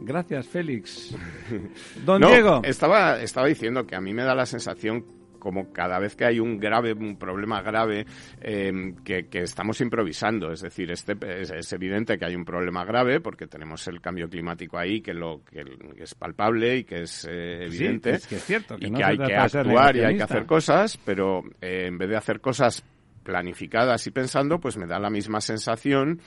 [0.00, 1.16] Gracias, Félix.
[2.04, 2.60] Don Diego.
[2.64, 5.06] Estaba, estaba diciendo que a mí me da la sensación
[5.44, 8.06] como cada vez que hay un grave, un problema grave,
[8.40, 10.50] em, que, estamos improvisando.
[10.50, 14.78] Es decir, este, es, evidente que hay un problema grave porque tenemos el cambio climático
[14.78, 15.62] ahí, que, lo, que
[15.98, 18.18] es palpable y que es eh, evidente.
[18.26, 18.76] que es cierto.
[18.80, 22.16] y que hay que actuar y hay que hacer cosas, pero eh, en vez de
[22.16, 22.82] hacer cosas
[23.24, 26.20] planificadas y pensando, pues me da la misma sensación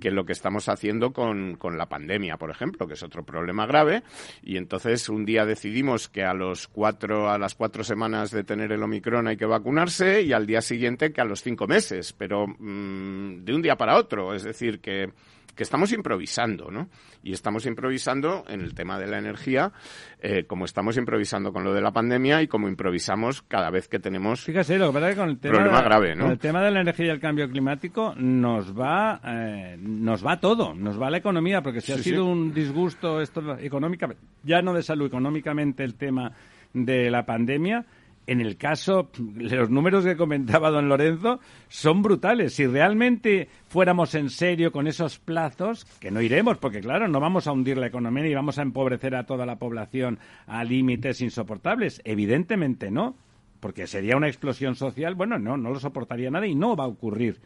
[0.00, 3.66] que lo que estamos haciendo con, con, la pandemia, por ejemplo, que es otro problema
[3.66, 4.02] grave.
[4.42, 8.72] Y entonces un día decidimos que a los cuatro, a las cuatro semanas de tener
[8.72, 12.46] el Omicron hay que vacunarse y al día siguiente que a los cinco meses, pero
[12.46, 14.34] mm, de un día para otro.
[14.34, 15.12] Es decir, que
[15.54, 16.88] que estamos improvisando, ¿no?
[17.22, 19.72] Y estamos improvisando en el tema de la energía,
[20.20, 23.98] eh, como estamos improvisando con lo de la pandemia y como improvisamos cada vez que
[23.98, 26.24] tenemos Fíjese, lo que pasa es que con el tema, problema grave, ¿no?
[26.24, 30.40] Con el tema de la energía y el cambio climático nos va, eh, nos va
[30.40, 34.08] todo, nos va la economía, porque si ha sido un disgusto esto económica,
[34.42, 36.32] ya no de salud, económicamente el tema
[36.72, 37.86] de la pandemia,
[38.26, 42.54] en el caso, los números que comentaba don Lorenzo son brutales.
[42.54, 47.46] Si realmente fuéramos en serio con esos plazos, que no iremos, porque claro, no vamos
[47.46, 52.00] a hundir la economía y vamos a empobrecer a toda la población a límites insoportables.
[52.04, 53.14] Evidentemente no,
[53.60, 55.14] porque sería una explosión social.
[55.14, 57.40] Bueno, no, no lo soportaría nadie y no va a ocurrir.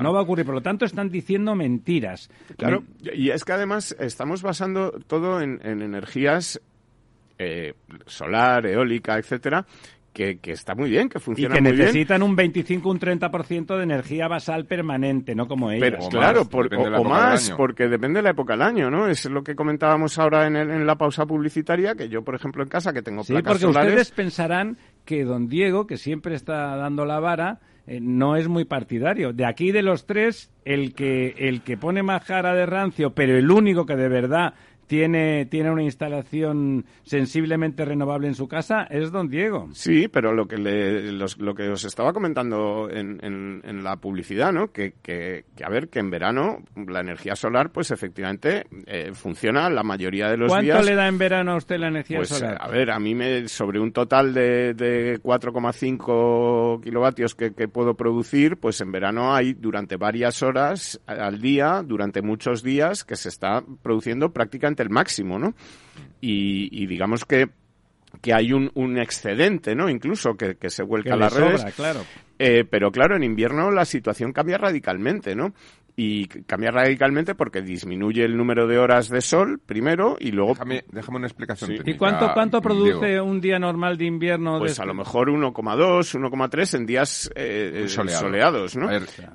[0.00, 2.30] No va a ocurrir, por lo tanto están diciendo mentiras.
[2.56, 6.60] Claro, y es que además estamos basando todo en, energías
[7.38, 7.74] eh,
[8.06, 9.66] solar, eólica, etcétera,
[10.12, 14.28] que, está muy bien, que funciona y que necesitan un 25, un 30% de energía
[14.28, 15.80] basal permanente, no como ellos.
[15.80, 16.48] Pero, claro,
[16.98, 19.08] o, más, porque depende de la época del año, ¿no?
[19.08, 22.68] Es lo que comentábamos ahora en, en la pausa publicitaria, que yo, por ejemplo, en
[22.68, 27.04] casa, que tengo sí, placas porque ustedes pensarán que don Diego, que siempre está dando
[27.04, 29.32] la vara, eh, no es muy partidario.
[29.32, 33.36] De aquí de los tres, el que, el que pone más cara de rancio, pero
[33.36, 34.54] el único que de verdad
[34.92, 39.70] tiene, tiene una instalación sensiblemente renovable en su casa es don Diego.
[39.72, 44.70] Sí, pero lo que, le, lo que os estaba comentando en, en, la publicidad, ¿no?
[44.70, 49.82] Que, que, a ver, que en verano la energía solar, pues efectivamente eh, funciona la
[49.82, 50.76] mayoría de los días.
[50.76, 52.58] ¿Cuánto le da en verano a usted la energía pues, solar?
[52.60, 57.94] A ver, a mí me, sobre un total de, de 4,5 kilovatios que, que puedo
[57.94, 63.30] producir, pues en verano hay durante varias horas al día, durante muchos días, que se
[63.30, 65.54] está produciendo prácticamente el máximo, ¿no?
[66.20, 67.48] Y, digamos que
[68.20, 69.88] que hay un, un, excedente, ¿no?
[69.88, 71.64] Incluso que, que se vuelca a las redes.
[71.74, 72.04] claro.
[72.38, 75.54] Eh, pero claro, en invierno la situación cambia radicalmente, ¿no?
[75.94, 80.84] Y cambia radicalmente porque disminuye el número de horas de sol primero y luego déjame,
[80.90, 84.58] déjame una explicación ¿Y cuánto cuánto produce un día normal de invierno?
[84.58, 88.88] Pues a lo mejor 1,2, 1,3 en días eh, soleados, ¿no?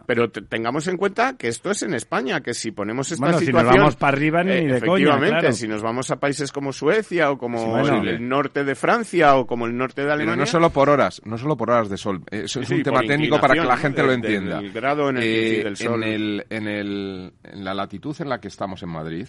[0.05, 3.65] Pero tengamos en cuenta que esto es en España, que si ponemos esta bueno, situación
[3.65, 7.31] si nos vamos para arriba ni de efectivamente, si nos vamos a países como Suecia
[7.31, 10.89] o como el norte de Francia o como el norte de Alemania, no solo por
[10.89, 13.77] horas, no solo por horas de sol, eso es un tema técnico para que la
[13.77, 14.59] gente lo entienda.
[14.59, 16.03] El grado en el eh, del sol.
[16.03, 19.27] En el en, el, en la latitud en la que estamos en Madrid,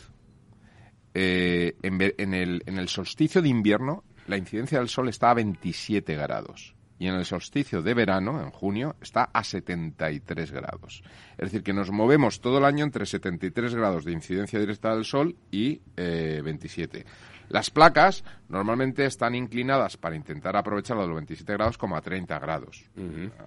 [1.15, 6.15] eh, en, el, en el solsticio de invierno, la incidencia del sol está a 27
[6.15, 6.75] grados.
[7.01, 11.03] Y en el solsticio de verano, en junio, está a 73 grados.
[11.33, 15.05] Es decir, que nos movemos todo el año entre 73 grados de incidencia directa del
[15.05, 17.07] sol y 27.
[17.49, 22.39] Eh, Las placas normalmente están inclinadas para intentar aprovechar los 27 grados como a 30
[22.39, 22.85] grados,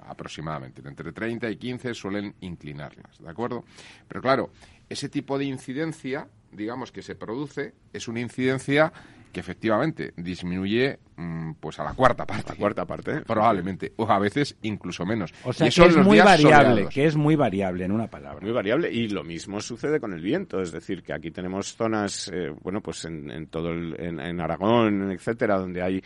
[0.08, 0.82] aproximadamente.
[0.88, 3.64] Entre 30 y 15 suelen inclinarlas, ¿de acuerdo?
[4.08, 4.52] Pero claro,
[4.90, 8.92] ese tipo de incidencia, digamos, que se produce, es una incidencia
[9.32, 12.52] que efectivamente disminuye mm, pues a la cuarta parte.
[12.52, 13.22] A la cuarta parte.
[13.22, 13.94] Probablemente.
[13.98, 15.34] O a veces incluso menos.
[15.44, 18.42] O sea, que es muy variable, que es muy variable en una palabra.
[18.42, 18.92] Muy variable.
[18.92, 20.62] Y lo mismo sucede con el viento.
[20.62, 25.58] Es decir, que aquí tenemos zonas, eh, bueno, pues en, todo el, en, Aragón, etcétera,
[25.58, 26.02] donde hay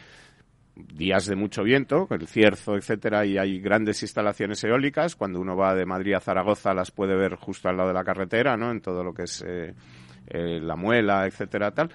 [0.76, 5.16] días de mucho viento, el cierzo, etcétera, y hay grandes instalaciones eólicas.
[5.16, 8.04] Cuando uno va de Madrid a Zaragoza las puede ver justo al lado de la
[8.04, 8.72] carretera, ¿no?
[8.72, 9.74] En todo lo que es eh,
[10.28, 11.92] eh, la muela, etcétera, tal.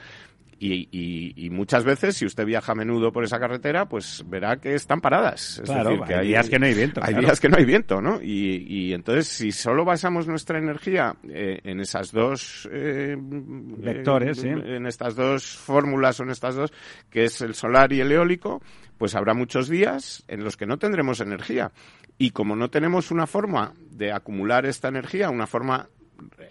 [0.62, 5.00] Y, muchas veces, si usted viaja a menudo por esa carretera, pues verá que están
[5.00, 5.58] paradas.
[5.58, 7.00] Es decir, que hay, días que no hay viento.
[7.02, 8.20] Hay días que no hay viento, ¿no?
[8.22, 12.68] Y, entonces, si solo basamos nuestra energía eh, en esas dos...
[12.70, 16.72] Eh, Vectores, En estas dos fórmulas o en estas dos,
[17.08, 18.60] que es el solar y el eólico,
[18.98, 21.72] pues habrá muchos días en los que no tendremos energía.
[22.18, 25.88] Y como no tenemos una forma de acumular esta energía, una forma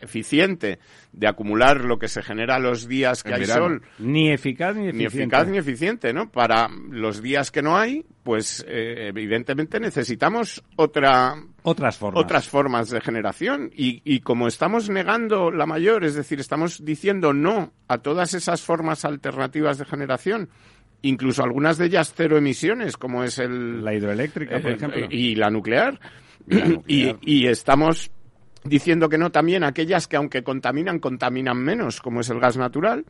[0.01, 0.79] eficiente
[1.11, 3.81] de acumular lo que se genera los días que hay sol.
[3.97, 5.17] Ni eficaz ni eficiente.
[5.17, 6.31] Ni eficaz ni eficiente, ¿no?
[6.31, 12.23] Para los días que no hay, pues eh, evidentemente necesitamos otra otras formas.
[12.23, 17.33] otras formas de generación y, y como estamos negando la mayor, es decir, estamos diciendo
[17.33, 20.49] no a todas esas formas alternativas de generación,
[21.01, 25.35] incluso algunas de ellas cero emisiones, como es el la hidroeléctrica, por eh, ejemplo, y
[25.35, 25.99] la nuclear.
[26.87, 28.09] Y, y, estamos
[28.63, 33.05] diciendo que no también aquellas que aunque contaminan, contaminan menos, como es el gas natural,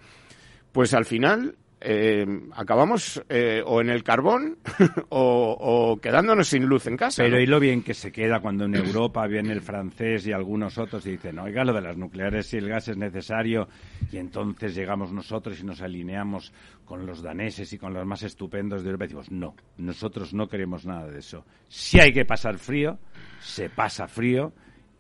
[0.72, 4.58] pues al final eh, acabamos eh, o en el carbón
[5.10, 7.24] o, quedándonos sin luz en casa.
[7.24, 10.78] Pero y lo bien que se queda cuando en Europa viene el francés y algunos
[10.78, 13.70] otros y dicen, oiga, lo de las nucleares y el gas es necesario
[14.12, 16.52] y entonces llegamos nosotros y nos alineamos
[16.84, 20.48] con los daneses y con los más estupendos de Europa y decimos, no, nosotros no
[20.48, 21.46] queremos nada de eso.
[21.70, 23.00] Si hay que pasar frío,
[23.40, 24.52] se pasa frío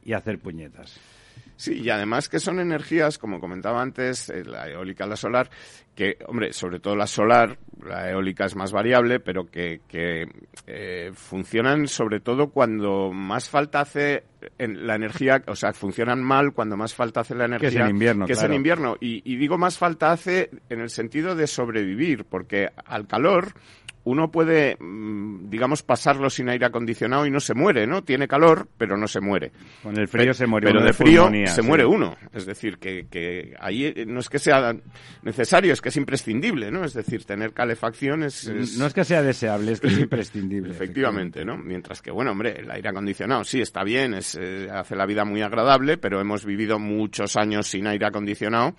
[0.09, 0.99] y hacer puñetas.
[1.55, 5.51] Sí, y además que son energías, como comentaba antes, eh, la eólica, la solar,
[5.93, 10.25] que, hombre, sobre todo la solar, la eólica es más variable, pero que, que
[10.65, 14.23] eh, funcionan sobre todo cuando más falta hace
[14.57, 17.69] en la energía, o sea, funcionan mal cuando más falta hace la energía.
[17.69, 18.95] Que es en invierno, Que es en invierno.
[18.99, 23.53] Y, y digo más falta hace en el sentido de sobrevivir, porque al calor
[24.09, 28.03] uno puede, mm, digamos, pasarlo sin aire acondicionado y no se muere, ¿no?
[28.03, 29.51] Tiene calor, pero no se muere.
[29.83, 30.87] Con el frío se muere pero uno.
[30.87, 32.17] de frío se muere uno.
[32.33, 34.75] Es decir, que, que ahí eh, no es que sea
[35.21, 36.83] necesario, es que es imprescindible, ¿no?
[36.83, 38.49] Es decir, tener calefacción es...
[38.77, 40.71] No es que sea deseable, es que es imprescindible.
[40.71, 41.55] efectivamente, ¿no?
[41.57, 45.23] Mientras que, bueno, hombre, el aire acondicionado sí está bien, es, eh, hace la vida
[45.23, 48.75] muy agradable, pero hemos vivido muchos años sin aire acondicionado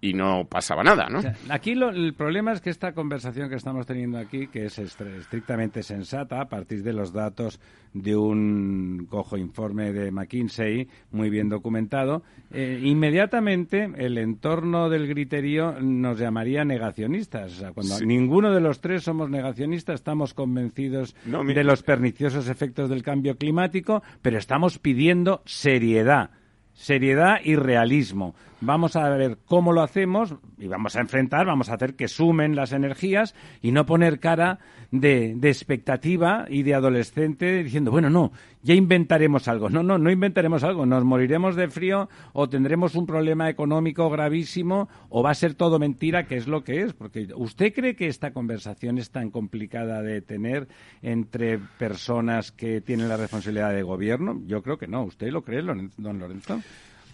[0.00, 1.22] y no pasaba nada, ¿no?
[1.48, 6.40] aquí el problema es que esta conversación que estamos teniendo aquí, que es estrictamente sensata
[6.40, 7.60] a partir de los datos
[7.94, 15.80] de un cojo informe de McKinsey muy bien documentado, eh, inmediatamente el entorno del griterío
[15.80, 17.64] nos llamaría negacionistas.
[17.74, 23.38] cuando ninguno de los tres somos negacionistas, estamos convencidos de los perniciosos efectos del cambio
[23.38, 26.30] climático, pero estamos pidiendo seriedad
[26.76, 28.34] seriedad y realismo.
[28.60, 32.56] Vamos a ver cómo lo hacemos y vamos a enfrentar, vamos a hacer que sumen
[32.56, 38.32] las energías y no poner cara de, de, expectativa y de adolescente diciendo, bueno, no,
[38.62, 39.68] ya inventaremos algo.
[39.68, 40.86] No, no, no inventaremos algo.
[40.86, 45.78] Nos moriremos de frío o tendremos un problema económico gravísimo o va a ser todo
[45.78, 46.94] mentira, que es lo que es.
[46.94, 50.66] Porque ¿usted cree que esta conversación es tan complicada de tener
[51.02, 54.40] entre personas que tienen la responsabilidad de gobierno?
[54.46, 55.04] Yo creo que no.
[55.04, 56.62] ¿Usted lo cree, don Lorenzo?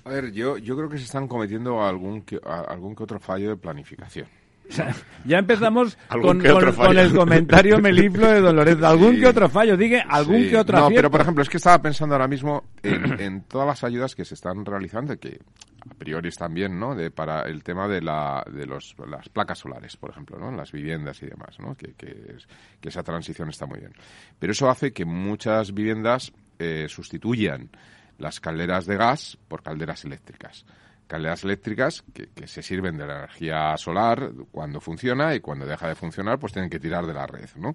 [0.05, 3.51] A ver, yo, yo creo que se están cometiendo algún que, algún que otro fallo
[3.51, 4.27] de planificación.
[5.25, 8.83] ya empezamos con, el comentario meliflo de Dolores.
[8.83, 11.81] Algún que otro fallo, diga algún que otro No, pero por ejemplo, es que estaba
[11.81, 15.41] pensando ahora mismo en, todas las ayudas que se están realizando, que
[15.89, 16.95] a priori están bien, ¿no?
[16.95, 20.51] De, para el tema de, la, de los, las placas solares, por ejemplo, ¿no?
[20.51, 21.75] Las viviendas y demás, ¿no?
[21.75, 22.37] Que, que,
[22.81, 23.93] que esa transición está muy bien.
[24.39, 27.71] Pero eso hace que muchas viviendas eh, sustituyan
[28.19, 30.65] las calderas de gas por calderas eléctricas.
[31.07, 35.95] Calderas eléctricas que, se sirven de la energía solar cuando funciona y cuando deja de
[35.95, 37.75] funcionar pues tienen que tirar de la red, ¿no?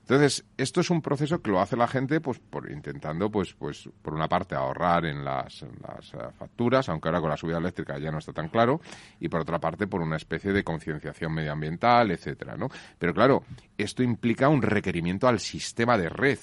[0.00, 3.88] Entonces, esto es un proceso que lo hace la gente pues por intentando pues pues
[4.02, 7.98] por una parte ahorrar en las, las eh, facturas, aunque ahora con la subida eléctrica
[7.98, 8.80] ya no está tan claro,
[9.18, 12.68] y por otra parte por una especie de concienciación medioambiental, etcétera, ¿no?
[12.98, 13.42] Pero claro,
[13.76, 16.38] esto implica un requerimiento al sistema de red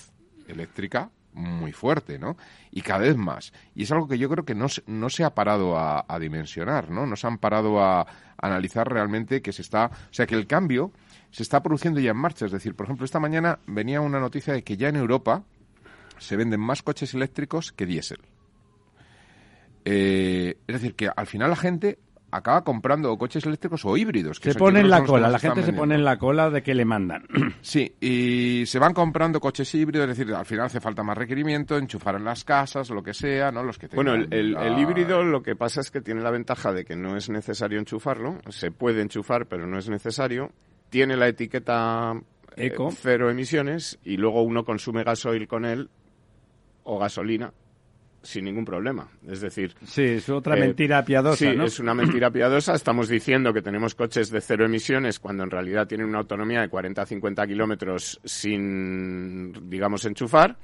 [0.49, 2.37] eléctrica muy fuerte, ¿no?
[2.71, 3.53] Y cada vez más.
[3.75, 7.05] Y es algo que yo creo que no, no se ha parado a, dimensionar, ¿no?
[7.05, 8.05] No se han parado a,
[8.37, 9.85] analizar realmente que se está...
[9.85, 10.91] O sea, que el cambio
[11.31, 12.45] se está produciendo ya en marcha.
[12.45, 15.43] Es decir, por ejemplo, esta mañana venía una noticia de que ya en Europa
[16.17, 18.19] se venden más coches eléctricos que diésel.
[19.85, 21.99] Eh, es decir, que al final la gente
[22.33, 24.39] acaba comprando coches eléctricos o híbridos.
[24.39, 26.73] Que se pone en la cola, la gente se pone en la cola de que
[26.73, 27.25] le mandan.
[27.61, 31.77] Sí, y se van comprando coches híbridos, es decir, al final hace falta más requerimiento,
[31.77, 33.63] enchufar en las casas, lo que sea, ¿no?
[33.63, 36.95] Los que Bueno, el, híbrido lo que pasa es que tiene la ventaja de que
[36.95, 40.51] no es necesario enchufarlo, se puede enchufar, pero no es necesario.
[40.89, 42.13] Tiene la etiqueta
[42.55, 42.91] eh, Eco.
[42.91, 45.89] cero emisiones y luego uno consume gasoil con él
[46.83, 47.53] o gasolina
[48.23, 49.07] sin ningún problema.
[49.27, 51.65] Es decir, Sí, es otra eh, mentira piadosa, Sí, ¿no?
[51.65, 52.73] es una mentira piadosa.
[52.73, 56.69] Estamos diciendo que tenemos coches de cero emisiones cuando en realidad tienen una autonomía de
[56.69, 60.57] 40 a 50 kilómetros sin, digamos, enchufar.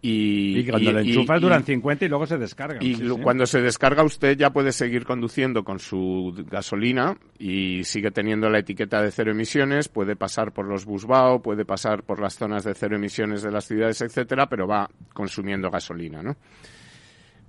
[0.00, 2.80] Y, Y cuando lo enchufas duran 50 y luego se descargan.
[2.80, 3.20] y sí, lo- sí.
[3.20, 8.60] cuando se descarga usted ya puede seguir conduciendo con su gasolina y sigue teniendo la
[8.60, 12.74] etiqueta de cero emisiones, puede pasar por los busbao, puede pasar por las zonas de
[12.74, 16.36] cero emisiones de las ciudades, etcétera, pero va consumiendo gasolina, ¿no?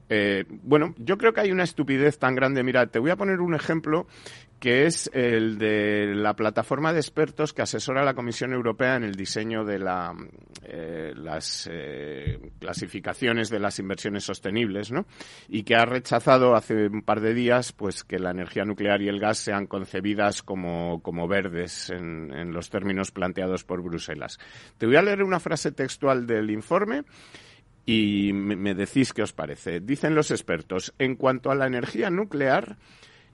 [0.09, 2.63] Eh, bueno, yo creo que hay una estupidez tan grande.
[2.63, 4.07] Mira, te voy a poner un ejemplo
[4.59, 9.03] que es el de la plataforma de expertos que asesora a la Comisión Europea en
[9.03, 10.13] el diseño de la,
[10.63, 15.05] eh, las eh, clasificaciones de las inversiones sostenibles, ¿no?
[15.47, 19.07] Y que ha rechazado hace un par de días, pues, que la energía nuclear y
[19.07, 24.39] el gas sean concebidas como, como verdes en, en los términos planteados por Bruselas.
[24.77, 27.03] Te voy a leer una frase textual del informe
[27.91, 29.79] y me, decís qué os parece.
[29.79, 32.77] Dicen los expertos, en cuanto a la energía nuclear,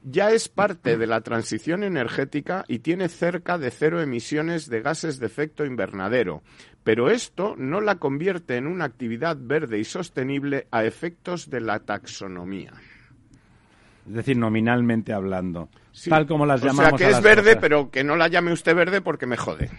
[0.02, 5.20] ya es parte de la transición energética y tiene cerca de cero emisiones de gases
[5.20, 6.42] de efecto invernadero,
[6.86, 11.80] pero esto no la convierte en una actividad verde y sostenible a efectos de la
[11.80, 12.72] taxonomía.
[14.08, 15.68] Es decir, nominalmente hablando.
[15.92, 16.10] Sí.
[16.10, 16.98] Tal como las o llamamos.
[16.98, 17.58] sea, que a es verde, cosas.
[17.60, 19.70] pero que no la llame usted verde porque me jode.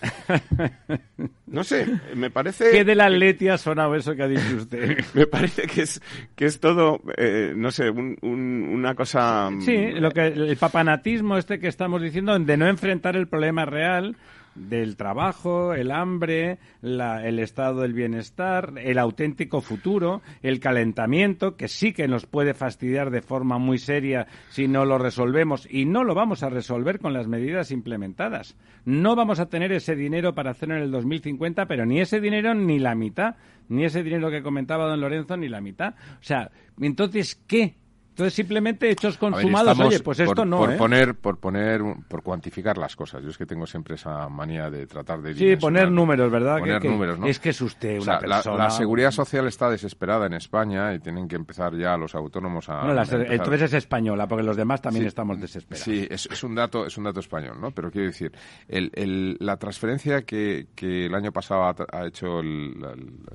[1.46, 2.70] No sé, me parece...
[2.70, 4.98] ¿Qué de la Atleti ha sonado eso que ha dicho usted?
[5.14, 6.00] Me parece que es
[6.36, 9.48] que es todo, eh, no sé, un- un- una cosa.
[9.60, 14.16] Sí, lo que el papanatismo este que estamos diciendo de no enfrentar el problema real
[14.54, 21.68] del trabajo, el hambre, la- el estado del bienestar, el auténtico futuro, el calentamiento, que
[21.68, 26.04] sí que nos puede fastidiar de forma muy seria si no lo resolvemos y no
[26.04, 28.56] lo vamos a resolver con las medidas implementadas.
[28.84, 32.54] No vamos a tener ese dinero para hacerlo en el 2050, pero ni ese dinero
[32.54, 33.36] ni la mitad,
[33.68, 35.94] ni ese dinero que comentaba don Lorenzo ni la mitad.
[36.14, 37.76] O sea, entonces, ¿qué?
[38.18, 40.76] Entonces simplemente hechos ver, consumados, oye, pues esto por, no, por ¿eh?
[40.76, 43.22] poner, por poner, por cuantificar las cosas.
[43.22, 46.58] Yo es que tengo siempre esa manía de tratar de Sí, poner números, ¿verdad?
[46.58, 47.28] Poner que números, ¿no?
[47.28, 48.56] Es que es usted O una sea, persona...
[48.64, 52.78] la, seguridad social está desesperada en España y tienen que empezar ya los autónomos a.
[52.80, 55.84] Bueno, la- a entonces es española, porque los demás también Sí, estamos desesperados.
[55.84, 57.70] Sí, es, es un dato, es un dato español, ¿no?
[57.70, 58.32] Pero quiero decir,
[58.66, 62.80] el, el- la transferencia que, que el año pasado ha, ha hecho el,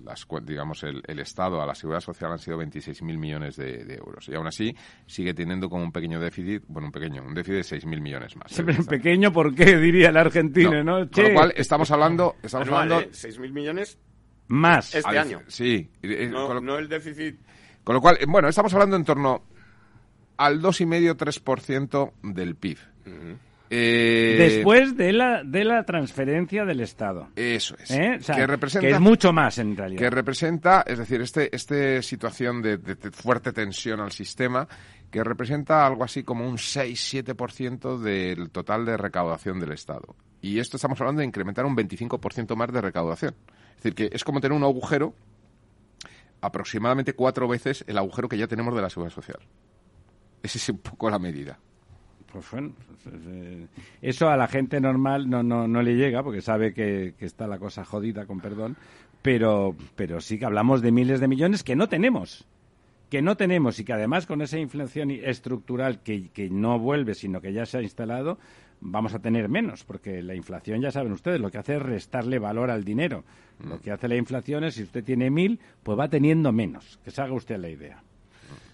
[0.03, 3.95] las, digamos el, el Estado a la seguridad social han sido 26.000 millones de, de
[3.95, 4.72] euros y aún así
[5.05, 8.51] sigue teniendo como un pequeño déficit, bueno, un pequeño, un déficit de 6.000 millones más.
[8.51, 9.77] Siempre en pequeño, ¿por qué?
[9.77, 11.09] Diría el argentino, ¿no?
[11.09, 13.11] Con lo cual estamos hablando, estamos anual, hablando ¿eh?
[13.11, 13.97] 6.000 millones
[14.47, 14.93] más.
[14.95, 15.41] este año.
[15.47, 17.37] Sí, eh, No, con, lo, no el déficit.
[17.83, 19.43] con lo cual, eh, bueno, estamos hablando en torno
[20.37, 22.77] al 2,5-3% del PIB.
[23.75, 27.29] Eh, Después de la, de la transferencia del Estado.
[27.35, 27.89] Eso es.
[27.91, 28.17] ¿eh?
[28.19, 29.99] O sea, que representa que es mucho más, en realidad.
[29.99, 34.67] que representa, es decir, este, este situación de, de- de fuerte tensión al sistema,
[35.09, 40.15] que representa algo así como un 6-7% del total de recaudación del Estado.
[40.41, 43.33] Y esto estamos hablando de incrementar un 25% más de recaudación.
[43.69, 45.15] Es decir, que es como tener un agujero
[46.41, 49.39] aproximadamente cuatro veces el agujero que ya tenemos de la seguridad social.
[50.41, 51.57] Esa es un poco la medida.
[52.33, 52.71] Pues bueno,
[53.03, 53.67] pues, eh,
[54.01, 57.45] eso a la gente normal no, no, no le llega porque sabe que, que está
[57.45, 58.75] la cosa jodida, con perdón,
[59.21, 62.47] pero, pero sí que hablamos de miles de millones que no tenemos,
[63.11, 67.39] que no tenemos y que además con esa inflación estructural que, que no vuelve, sino
[67.39, 68.39] que ya se ha instalado,
[68.81, 72.39] vamos a tener menos, porque la inflación, ya saben ustedes, lo que hace es restarle
[72.39, 73.23] valor al dinero.
[73.63, 77.11] Lo que hace la inflación es, si usted tiene mil, pues va teniendo menos, que
[77.11, 78.01] se haga usted la idea.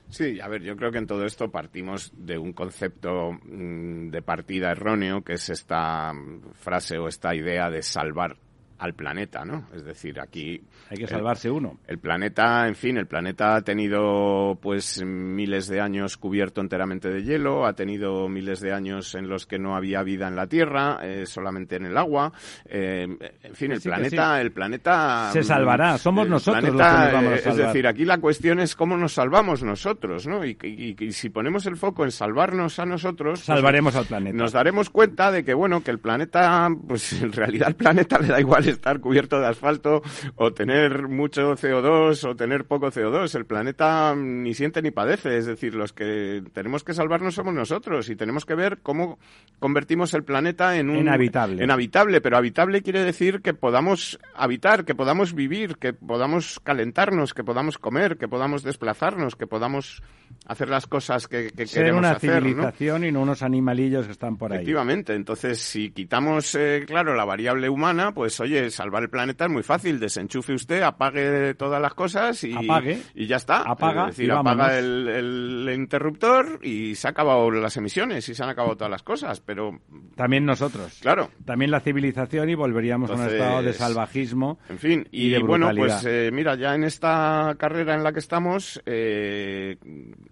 [0.09, 4.21] Sí, a ver, yo creo que en todo esto partimos de un concepto mm, de
[4.23, 8.37] partida erróneo, que es esta mm, frase o esta idea de salvar
[8.79, 9.65] al planeta, ¿no?
[9.75, 11.77] Es decir, aquí Hay que el- salvarse uno.
[11.87, 17.23] El planeta, en fin, el planeta ha tenido pues miles de años cubierto enteramente de
[17.23, 20.99] hielo, ha tenido miles de años en los que no había vida en la Tierra,
[21.03, 22.31] eh, solamente en el agua.
[22.65, 23.07] eh,
[23.43, 27.13] en fin, el sí planeta, el planeta Se salvará, somos nosotros los planeta, que nos
[27.13, 27.67] vamos a eh, Es salvar.
[27.67, 30.45] decir, aquí la cuestión es cómo nos salvamos nosotros, ¿no?
[30.45, 34.37] Y, y- y si ponemos el foco en salvarnos a nosotros, pues, Salvaremos al planeta.
[34.37, 38.27] nos daremos cuenta de que bueno, que el planeta, pues en realidad al planeta le
[38.27, 40.01] da igual estar cubierto de asfalto
[40.35, 43.33] o tener mucho CO2 o tener poco CO2.
[43.35, 45.37] El planeta ni siente ni padece.
[45.37, 49.19] Es decir, los que tenemos que salvarnos somos nosotros y tenemos que ver cómo
[49.59, 50.97] convertimos el planeta en un...
[50.97, 51.63] En habitable.
[51.63, 57.33] En habitable, pero habitable quiere decir que podamos habitar, que podamos vivir, que podamos calentarnos,
[57.33, 60.01] que podamos comer, que podamos desplazarnos, que podamos
[60.45, 62.41] hacer las cosas que, que Ser queremos una hacer.
[62.43, 62.49] ¿no?
[62.49, 64.57] civilización y no unos animalillos que están por ahí.
[64.57, 69.51] Efectivamente, entonces si quitamos, eh, claro, la variable humana, pues oye, salvar el planeta es
[69.51, 69.99] muy fácil.
[69.99, 73.01] Desenchufe usted, apague todas las cosas y, Apague.
[73.15, 73.61] y ya está.
[73.61, 74.53] Apaga es decir, y vámonos.
[74.65, 78.91] apaga el, el interruptor y se han acabado las emisiones y se han acabado todas
[78.91, 79.39] las cosas.
[79.41, 79.79] Pero,
[80.15, 80.99] También nosotros.
[81.01, 84.59] claro, También la civilización y volveríamos a un estado de salvajismo.
[84.69, 88.11] En fin, y y, de bueno, pues eh, mira, ya en esta carrera en la
[88.13, 89.77] que estamos, eh,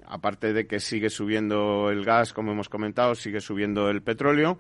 [0.08, 4.58] aparte de que sigue subiendo el gas, como hemos comentado, sigue subiendo el petróleo,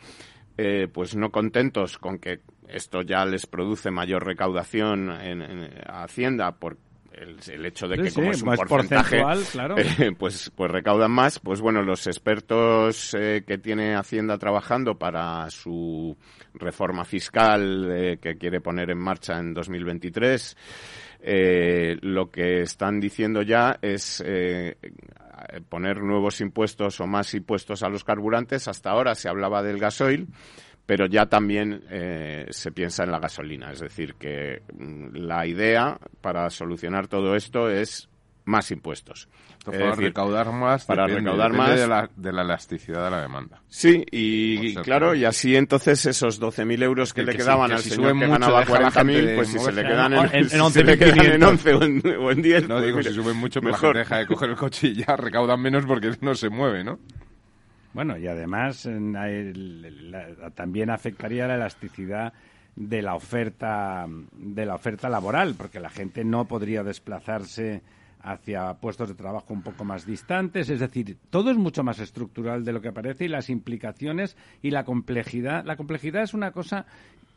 [0.57, 6.51] eh, pues no contentos con que esto ya les produce mayor recaudación en, en- Hacienda
[6.53, 6.77] por
[7.13, 9.75] el, el hecho de que sí, como es un más porcentaje, claro.
[9.77, 11.39] eh, pues, pues recaudan más.
[11.39, 16.15] Pues bueno, los expertos eh, que tiene Hacienda trabajando para su
[16.53, 20.57] reforma fiscal eh, que quiere poner en marcha en 2023,
[21.21, 24.77] eh, lo que están diciendo ya es eh,
[25.69, 28.67] poner nuevos impuestos o más impuestos a los carburantes.
[28.67, 30.27] Hasta ahora se hablaba del gasoil
[30.87, 33.71] pero ya también eh, se piensa en la gasolina.
[33.71, 38.07] Es decir, que mm, la idea para solucionar todo esto es
[38.47, 39.27] más impuestos.
[39.59, 41.79] Esto Es para decir, recaudar más, para depende- recaudar depende más.
[41.81, 43.61] De, la, de la elasticidad de la demanda.
[43.67, 45.15] Sí, y ser claro, claro.
[45.15, 47.89] y así entonces esos 12.000 euros que Que- le que sí, quedaban que al si
[47.89, 50.19] señor suben que ganaba deja la gente 40.000, de pues si se le quedan En-
[50.19, 51.47] en, en si se le quedan en 11.500.
[51.49, 53.77] 11 o en, o en 10, No pues digo, mira, si suben mucho, pues la
[53.77, 53.87] mejor.
[53.95, 56.99] gente deja de coger el coche y ya recaudan menos porque no se mueve, ¿no?
[57.93, 62.31] Bueno, y además en el- la- también afectaría la elasticidad
[62.75, 67.81] de la oferta de la oferta laboral, porque la gente no podría desplazarse
[68.27, 72.65] hacia puestos de trabajo un poco más distantes, es decir, todo es mucho más estructural
[72.65, 76.85] de lo que parece y las implicaciones y la complejidad, la complejidad es una cosa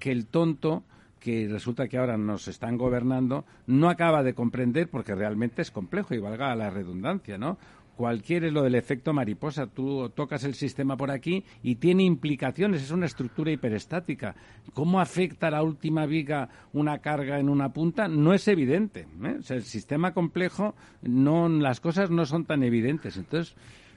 [0.00, 0.82] que el tonto
[1.20, 6.14] que resulta que ahora nos están gobernando no acaba de comprender porque realmente es complejo
[6.14, 7.58] y valga la redundancia, ¿no?
[8.00, 9.66] Cualquier es lo del efecto mariposa.
[9.66, 12.82] Tú tocas el sistema por aquí y tiene implicaciones.
[12.82, 14.34] Es una estructura hiperestática.
[14.72, 18.08] ¿Cómo afecta la última viga una carga en una punta?
[18.08, 19.06] No es evidente.
[19.22, 19.40] ¿eh?
[19.50, 23.18] El sistema complejo, no, las cosas no son tan evidentes.
[23.18, 23.54] Entonces,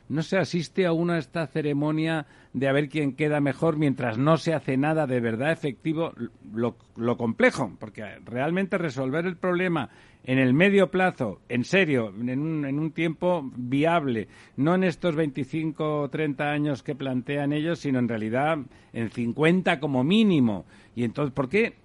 [0.10, 4.36] no se asiste a una esta ceremonia de a ver quién queda mejor mientras no
[4.36, 6.12] se hace nada de verdad efectivo
[6.54, 9.90] lo complejo porque realmente resolver el problema
[10.24, 15.16] en el medio plazo en serio en un, en un tiempo viable no en estos
[15.16, 18.58] 25 o 30 años que plantean ellos sino en realidad
[18.94, 20.66] en 50 como mínimo
[20.96, 21.76] y entonces ¿por qué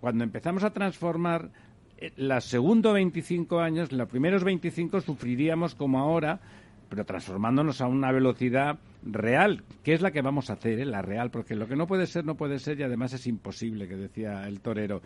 [0.00, 1.50] cuando empezamos a transformar
[1.98, 6.40] eh, los segundos 25 años, los primeros 25 sufriríamos como ahora,
[6.88, 10.86] pero transformándonos a una velocidad real, que es la que vamos a hacer, ¿eh?
[10.86, 13.88] la real, porque lo que no puede ser, no puede ser y además es imposible,
[13.88, 15.02] que decía el torero.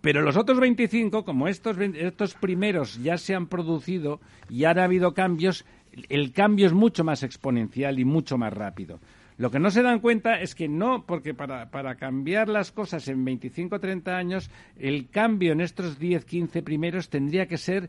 [0.00, 4.78] Pero los otros 25, como estos, 20 estos primeros ya se han producido y han
[4.78, 5.64] habido cambios,
[6.08, 9.00] el cambio es mucho más exponencial y mucho más rápido.
[9.38, 13.06] Lo que no se dan cuenta es que no, porque para, para cambiar las cosas
[13.08, 17.88] en 25 o 30 años, el cambio en estos 10, 15 primeros tendría que ser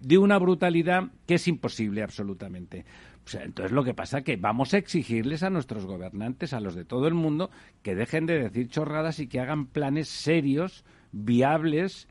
[0.00, 2.84] de una brutalidad que es imposible absolutamente.
[3.34, 6.84] Entonces lo que pasa es que vamos a exigirles a nuestros gobernantes, a los de
[6.84, 7.50] todo el mundo,
[7.82, 12.08] que dejen de decir chorradas y que hagan planes serios, viables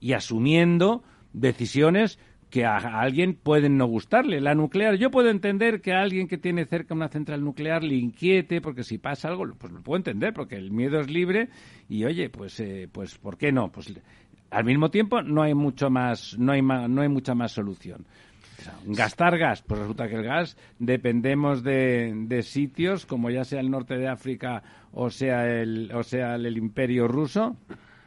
[0.00, 2.18] y asumiendo decisiones
[2.50, 4.40] que a, alguien pueden no gustarle.
[4.40, 7.96] La nuclear, yo puedo entender que a alguien que tiene cerca una central nuclear le
[7.96, 11.48] inquiete, porque si pasa algo, pues lo puedo entender, porque el miedo es libre
[11.88, 13.70] y oye, pues, eh, pues ¿por qué no?
[13.70, 13.92] Pues
[14.50, 18.06] al mismo tiempo no hay mucho más, no hay ma- no hay mucha más solución.
[18.86, 23.70] Gastar gas, pues resulta que el gas dependemos de, de sitios como ya sea el
[23.70, 27.56] norte de África o sea el, o sea el, imperio ruso,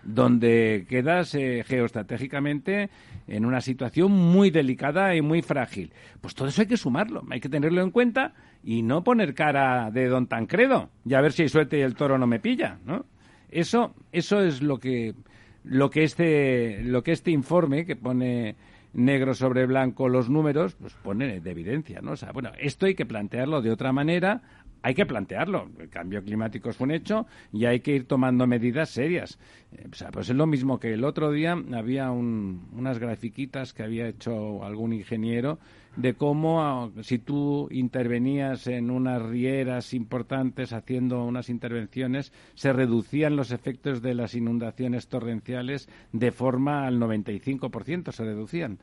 [0.04, 2.89] donde quedas eh, geoestratégicamente
[3.28, 5.91] en una situación muy delicada y muy frágil.
[6.22, 8.34] Pues todo eso hay que sumarlo, hay que tenerlo en cuenta
[8.64, 11.95] y no poner cara de don Tancredo y a ver si hay suerte y el
[11.95, 13.06] toro no me pilla, ¿no?
[13.52, 15.16] Eso, eso es lo que,
[15.64, 18.56] lo que este, lo que este informe que pone
[18.93, 22.12] negro sobre blanco los números, pues pone de evidencia, ¿no?
[22.12, 24.41] O sea, bueno, esto hay que plantearlo de otra manera,
[24.82, 25.70] hay que plantearlo.
[25.80, 29.40] El cambio climático es un hecho y hay que ir tomando medidas serias.
[29.72, 34.64] Eh, pues es lo mismo que el otro día había unas grafiquitas que había hecho
[34.64, 35.60] algún ingeniero
[35.96, 43.36] de cómo ah, si tú intervenías en unas rieras importantes haciendo unas intervenciones, se reducían
[43.36, 48.80] los efectos de las inundaciones torrenciales de forma al 95%, se reducían.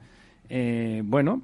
[0.49, 1.43] Eh, bueno,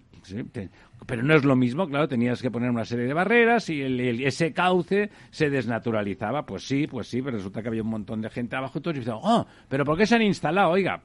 [1.07, 3.83] pero no es lo mismo, claro, tenías que poner una serie de barreras y
[4.25, 6.47] ese cauce se desnaturalizaba.
[6.47, 8.97] Pues sí, pues sí, pero resulta que había un montón de gente abajo y todos
[8.97, 10.71] diciendo, oh, pero ¿por qué se han instalado?
[10.71, 11.03] Oiga,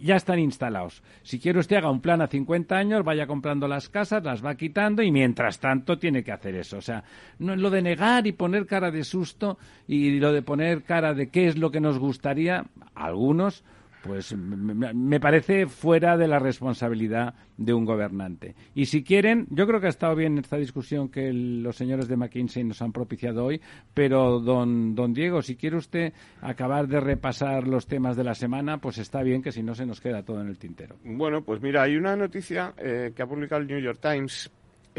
[0.00, 1.02] ya están instalados.
[1.22, 4.54] Si quiere usted haga un plan a 50 años, vaya comprando las casas, las va
[4.54, 6.78] quitando y mientras tanto tiene que hacer eso.
[6.78, 7.04] O sea,
[7.38, 11.28] no lo de negar y poner cara de susto y lo de poner cara de
[11.28, 13.64] qué es lo que nos gustaría, algunos,
[14.02, 18.54] pues me parece fuera de la responsabilidad de un gobernante.
[18.74, 22.16] Y si quieren, yo creo que ha estado bien esta discusión que los señores de
[22.16, 23.60] McKinsey nos han propiciado hoy,
[23.94, 28.78] pero don, don Diego, si quiere usted acabar de repasar los temas de la semana,
[28.78, 30.96] pues está bien que si no se nos queda todo en el tintero.
[31.04, 34.50] Bueno, pues mira, hay una noticia eh, que ha publicado el New York Times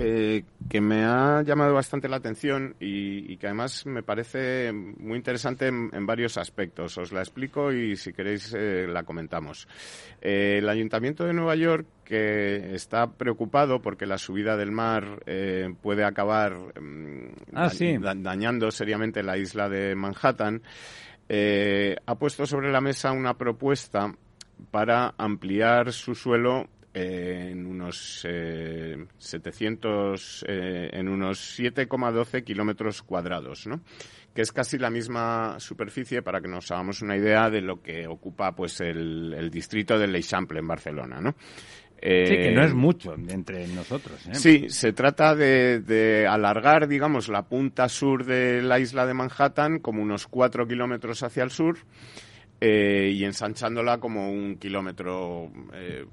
[0.02, 5.68] eh, que me ha llamado bastante la atención y, que además me parece muy interesante
[5.68, 6.98] en, varios aspectos.
[6.98, 9.68] Os la explico y si queréis eh, la comentamos.
[10.22, 15.22] Eh, el Ayuntamiento de Nueva York, que está preocupado porque la subida del mar
[15.82, 17.70] puede acabar mm, ah,
[18.16, 20.62] dañando seriamente la isla de Manhattan,
[21.30, 24.16] ha puesto sobre la mesa una propuesta
[24.72, 28.26] para ampliar su suelo en unos
[29.18, 33.82] 700, eh, eh, en unos 7,12 kilómetros cuadrados, ¿no?
[34.34, 38.08] que es casi la misma superficie para que nos hagamos una idea de lo que
[38.08, 41.36] ocupa pues el, distrito de Leixample en Barcelona, ¿no?
[41.96, 44.20] sí, que no es eh, mucho entre nosotros.
[44.32, 49.80] Sí, se trata de, de, alargar, digamos, la punta sur de la isla de Manhattan
[49.80, 51.80] como unos 4 kilómetros hacia el sur
[52.62, 55.50] eh, y ensanchándola como un kilómetro.
[55.74, 56.06] Eh,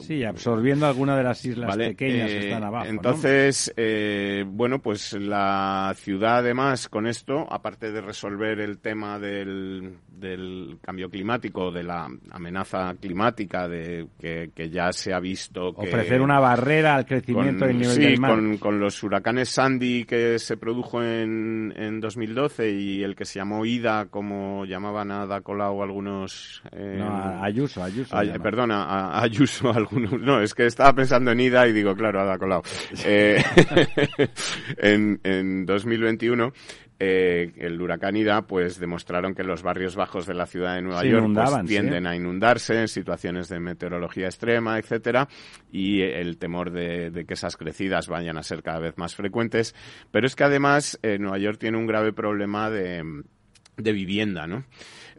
[0.00, 2.86] sí, absorbiendo alguna de las islas pequeñas que están abajo.
[2.86, 9.98] Entonces, eh, bueno, pues la ciudad además con esto, aparte de resolver el tema del,
[10.18, 16.20] del cambio climático, de la amenaza climática, de que, ya se ha visto que ofrecer
[16.20, 18.30] una barrera al crecimiento del nivel del mar.
[18.30, 23.38] Con, con los huracanes Sandy que se produjo en, en 2012 y el que se
[23.38, 26.62] llamó Ida, como llamaban a Ada Colau algunos...
[26.72, 28.16] Eh, no, Ayuso, Ayuso.
[28.42, 30.20] perdona, Ayuso algunos...
[30.20, 32.62] No, es que estaba pensando en Ida y digo, claro, Ada Colau.
[33.04, 33.42] Eh,
[34.78, 36.52] en, en 2021
[37.04, 41.04] eh, el huracán Ida, pues demostraron que los barrios bajos de la ciudad de Nueva
[41.04, 45.28] York pues, tienden a inundarse en situaciones de meteorología extrema, etcétera,
[45.72, 49.74] y el temor de, que esas crecidas vayan a ser cada vez más frecuentes.
[50.12, 53.02] Pero es que además eh, Nueva York tiene un grave problema de,
[53.76, 54.64] de vivienda, ¿no?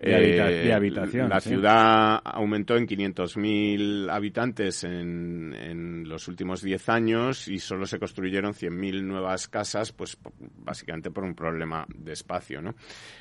[0.04, 1.30] de, eh, habitación.
[1.30, 8.00] La ciudad aumentó en 500.000 habitantes en, en, los últimos 10 años y solo se
[8.00, 10.18] construyeron 100.000 nuevas casas, pues
[10.58, 12.76] básicamente por un problema de espacio, ¿no?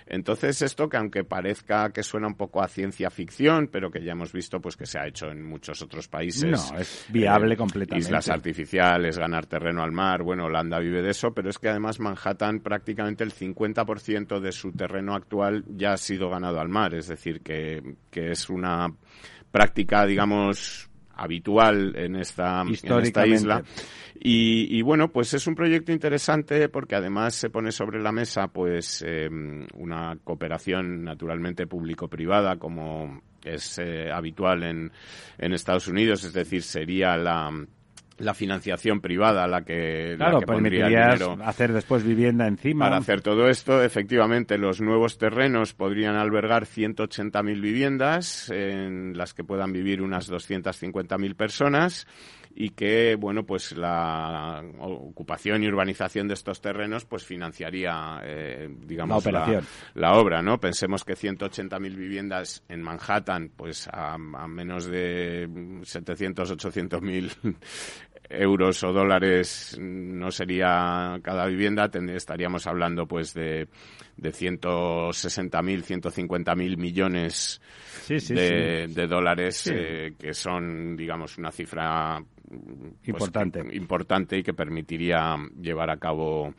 [0.06, 4.12] Entonces esto que aunque parezca que suena un poco a ciencia ficción, pero que ya
[4.12, 6.72] hemos visto pues que se ha hecho en muchos otros países.
[6.72, 8.06] No, es viable eh, completamente.
[8.06, 12.00] Islas artificiales, ganar terreno al mar, bueno, Holanda vive de eso, pero es que además
[12.00, 17.08] Manhattan prácticamente el 50% de su terreno actual ya ha sido ganado al mar, es
[17.08, 18.92] decir, que, es una
[19.50, 23.62] práctica, digamos, habitual en esta, en esta isla.
[24.24, 29.02] Y, bueno, pues es un proyecto interesante porque además se pone sobre la mesa pues
[29.04, 34.92] em, una cooperación naturalmente público-privada como es eh, habitual en,
[35.38, 37.50] en Estados Unidos, es decir, sería la
[38.22, 42.86] la financiación privada la que, claro, la que hacer después vivienda encima.
[42.86, 49.44] Para hacer todo esto, efectivamente, los nuevos terrenos podrían albergar 180.000 viviendas en las que
[49.44, 52.06] puedan vivir unas 250.000 personas
[52.54, 59.24] y que, bueno, pues la ocupación y urbanización de estos terrenos pues financiaría, eh, digamos,
[59.94, 60.60] la, obra, ¿no?
[60.60, 64.18] Pensemos que 180.000 viviendas en Manhattan, pues a, a
[64.48, 65.48] menos de
[65.82, 67.56] 700, 800.000
[68.28, 73.68] euros o dólares no sería cada vivienda, estaríamos hablando pues de,
[74.16, 77.60] de 160.000, 150.000 millones
[78.08, 83.60] de, de, dólares, eh, que son, digamos, una cifra pues, importante.
[83.72, 86.54] importante y que permitiría llevar a cabo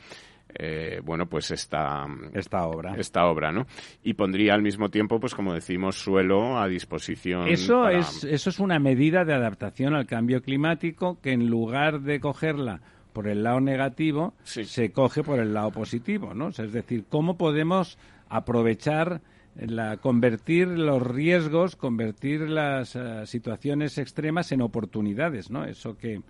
[0.56, 2.96] eh, bueno, pues esta, esta obra.
[2.98, 3.66] Esta obra, ¿no?
[4.04, 7.48] Y pondría al mismo tiempo, pues como decimos, suelo a disposición.
[7.48, 12.20] Eso, es, eso es una medida de adaptación al cambio climático que en lugar de
[12.20, 12.82] cogerla
[13.14, 16.50] por el lado negativo, se coge por el lado positivo, ¿no?
[16.50, 19.22] es decir, cómo podemos aprovechar
[19.56, 25.66] la, convertir los riesgos, convertir las eh, situaciones extremas en oportunidades, ¿no?
[25.66, 26.22] Eso que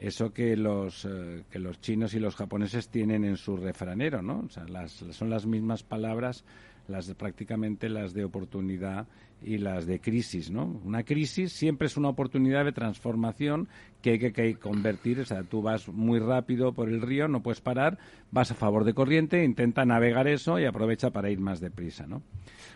[0.00, 4.40] eso que los eh, que los chinos y los japoneses tienen en su refranero, ¿no?
[4.40, 6.44] O sea, las, son las mismas palabras,
[6.88, 9.06] las prácticamente las de oportunidad
[9.42, 10.80] y las de crisis, ¿no?
[10.84, 13.68] Una crisis siempre es una oportunidad de transformación
[14.02, 17.60] que hay que, convertir, o sea, tú vas muy rápido por el río, no puedes
[17.60, 17.98] parar,
[18.30, 22.22] vas a favor de corriente, intenta navegar eso y aprovecha para ir más deprisa, ¿no?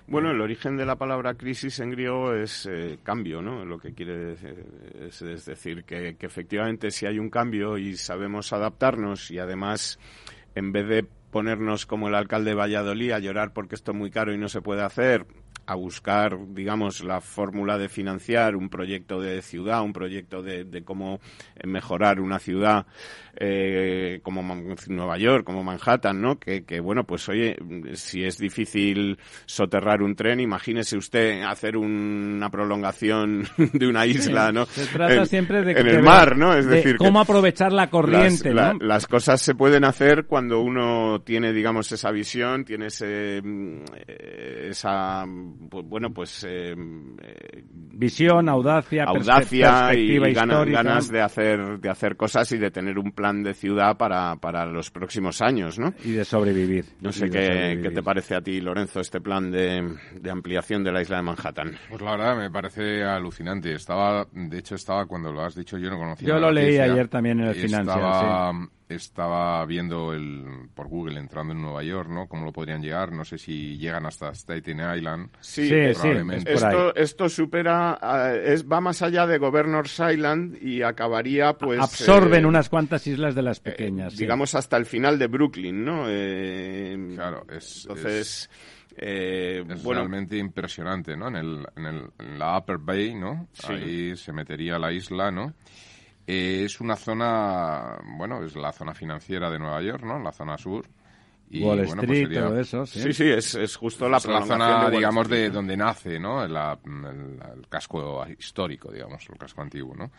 [0.07, 3.65] Bueno, el origen de la palabra crisis en griego es eh, cambio, ¿no?
[3.65, 4.65] Lo que quiere decir
[5.01, 9.99] es, decir que, que efectivamente si hay un cambio y sabemos adaptarnos y además
[10.55, 14.11] en vez de ponernos como el alcalde de Valladolid a llorar porque esto es muy
[14.11, 15.27] caro y no se puede hacer,
[15.67, 20.85] a buscar, digamos, la fórmula de financiar un proyecto de ciudad, un proyecto de, de
[20.85, 21.21] cómo
[21.65, 22.87] mejorar una ciudad
[23.37, 24.43] eh, como
[24.89, 26.39] Nueva York, como Manhattan, ¿no?
[26.39, 27.57] Que, que, bueno, pues oye,
[27.95, 34.67] si es difícil soterrar un tren, imagínese usted hacer una prolongación de una isla, ¿no?
[34.67, 36.55] Se trata siempre de en el mar, ¿no?
[36.57, 41.53] Es decir, cómo aprovechar la corriente, las, las cosas se pueden hacer cuando uno tiene,
[41.53, 43.79] digamos, esa visión, tiene ese, mm,
[44.71, 46.45] esa pues, bueno, pues...
[46.49, 46.75] Eh,
[47.97, 53.43] Visión, audacia, audacia y, ganas, de hacer, de hacer cosas y de tener un plan
[53.43, 55.95] de ciudad para, para los próximos años, ¿no?
[56.05, 56.87] Y de sobrevivir.
[57.01, 60.91] No sé qué, qué, te parece a ti, Lorenzo, este plan de, de, ampliación de
[60.91, 61.77] la isla de Manhattan.
[61.89, 63.73] Pues la verdad me parece alucinante.
[63.73, 66.29] Estaba, de hecho, estaba cuando lo has dicho, yo no conocía.
[66.29, 68.53] Yo lo leí ayer también en el Financial estaba
[69.67, 72.27] viendo el, por Google entrando en Nueva York, ¿no?
[72.27, 73.13] Cómo lo podrían llegar.
[73.13, 75.31] No sé si llegan hasta Staten Island.
[75.41, 76.09] Sí, sí,
[76.47, 81.81] esto, esto, supera, eh, es, va más allá de Governor's Island y acabaría, pues.
[81.81, 84.17] Absorben eh, unas cuantas islas de las eh, pequeñas.
[84.17, 86.05] digamos hasta el final de Brooklyn, ¿no?
[87.15, 87.87] claro, es.
[87.89, 88.51] Entonces.
[88.97, 91.29] es realmente impresionante, ¿no?
[91.29, 93.49] En, el, en, el, en la Upper Bay, ¿no?
[93.67, 95.55] Ahí se metería la isla, ¿no?
[96.27, 100.19] Eh, es una zona, bueno, es la zona financiera de Nueva York, ¿no?
[100.19, 100.87] La zona sur.
[101.51, 103.13] Y, Wall pues Street, pues todo eso, sí.
[103.13, 106.43] Sí, es, es justo la, la zona, digamos, de donde nace, ¿no?
[106.43, 106.57] el,
[107.69, 110.11] casco histórico, digamos, el casco antiguo, ¿no?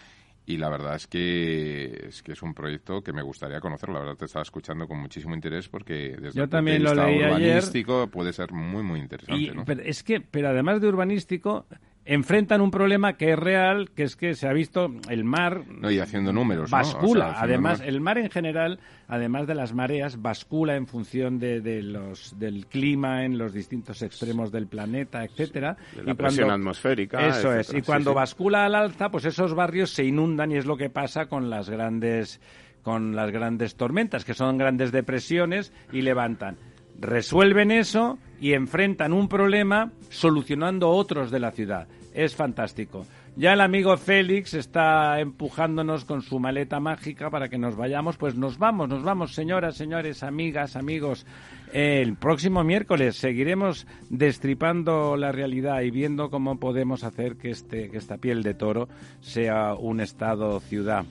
[0.48, 3.90] Y la verdad es que, es que es un proyecto que me gustaría conocer.
[3.90, 7.28] La verdad te estaba escuchando con muchísimo interés porque desde el también punto de vista
[7.28, 9.56] urbanístico puede ser muy, muy interesante.
[9.56, 9.66] ¿no?
[9.66, 11.66] pero es que, pero además de urbanístico,
[12.06, 15.64] enfrentan un problema que es real, que es que se ha visto el mar...
[15.68, 17.34] No, y haciendo números, Bascula.
[17.38, 22.68] además, el mar en general, además de las mareas, bascula en función de, los, del
[22.68, 25.78] clima en los distintos extremos del planeta, etcétera.
[26.04, 27.28] la presión atmosférica.
[27.28, 27.74] Eso es.
[27.74, 31.26] Y cuando bascula al alza, pues esos barrios se inundan y es lo que pasa
[31.26, 32.40] con las grandes
[32.84, 36.56] con las grandes tormentas, que son grandes depresiones y levantan
[37.00, 41.88] resuelven eso y enfrentan un problema solucionando otros de la ciudad.
[42.14, 43.06] Es fantástico.
[43.38, 48.16] Ya el amigo Félix está empujándonos con su maleta mágica para que nos vayamos.
[48.16, 51.26] Pues nos vamos, nos vamos, señoras, señores, amigas, amigos.
[51.74, 57.98] El próximo miércoles seguiremos destripando la realidad y viendo cómo podemos hacer que, este, que
[57.98, 58.88] esta piel de toro
[59.20, 61.04] sea un estado-ciudad,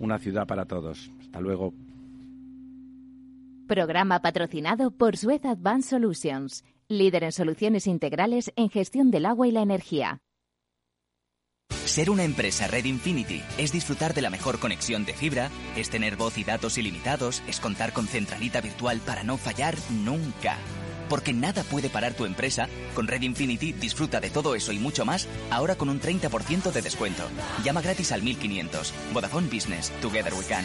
[0.00, 1.10] una ciudad para todos.
[1.22, 1.72] Hasta luego.
[3.66, 9.52] Programa patrocinado por Suez Advanced Solutions, líder en soluciones integrales en gestión del agua y
[9.52, 10.20] la energía.
[11.86, 16.16] Ser una empresa Red Infinity es disfrutar de la mejor conexión de fibra, es tener
[16.16, 20.58] voz y datos ilimitados, es contar con centralita virtual para no fallar nunca.
[21.08, 25.04] Porque nada puede parar tu empresa, con Red Infinity disfruta de todo eso y mucho
[25.04, 27.24] más, ahora con un 30% de descuento.
[27.62, 28.92] Llama gratis al 1500.
[29.12, 29.90] Vodafone Business.
[30.00, 30.64] Together we can.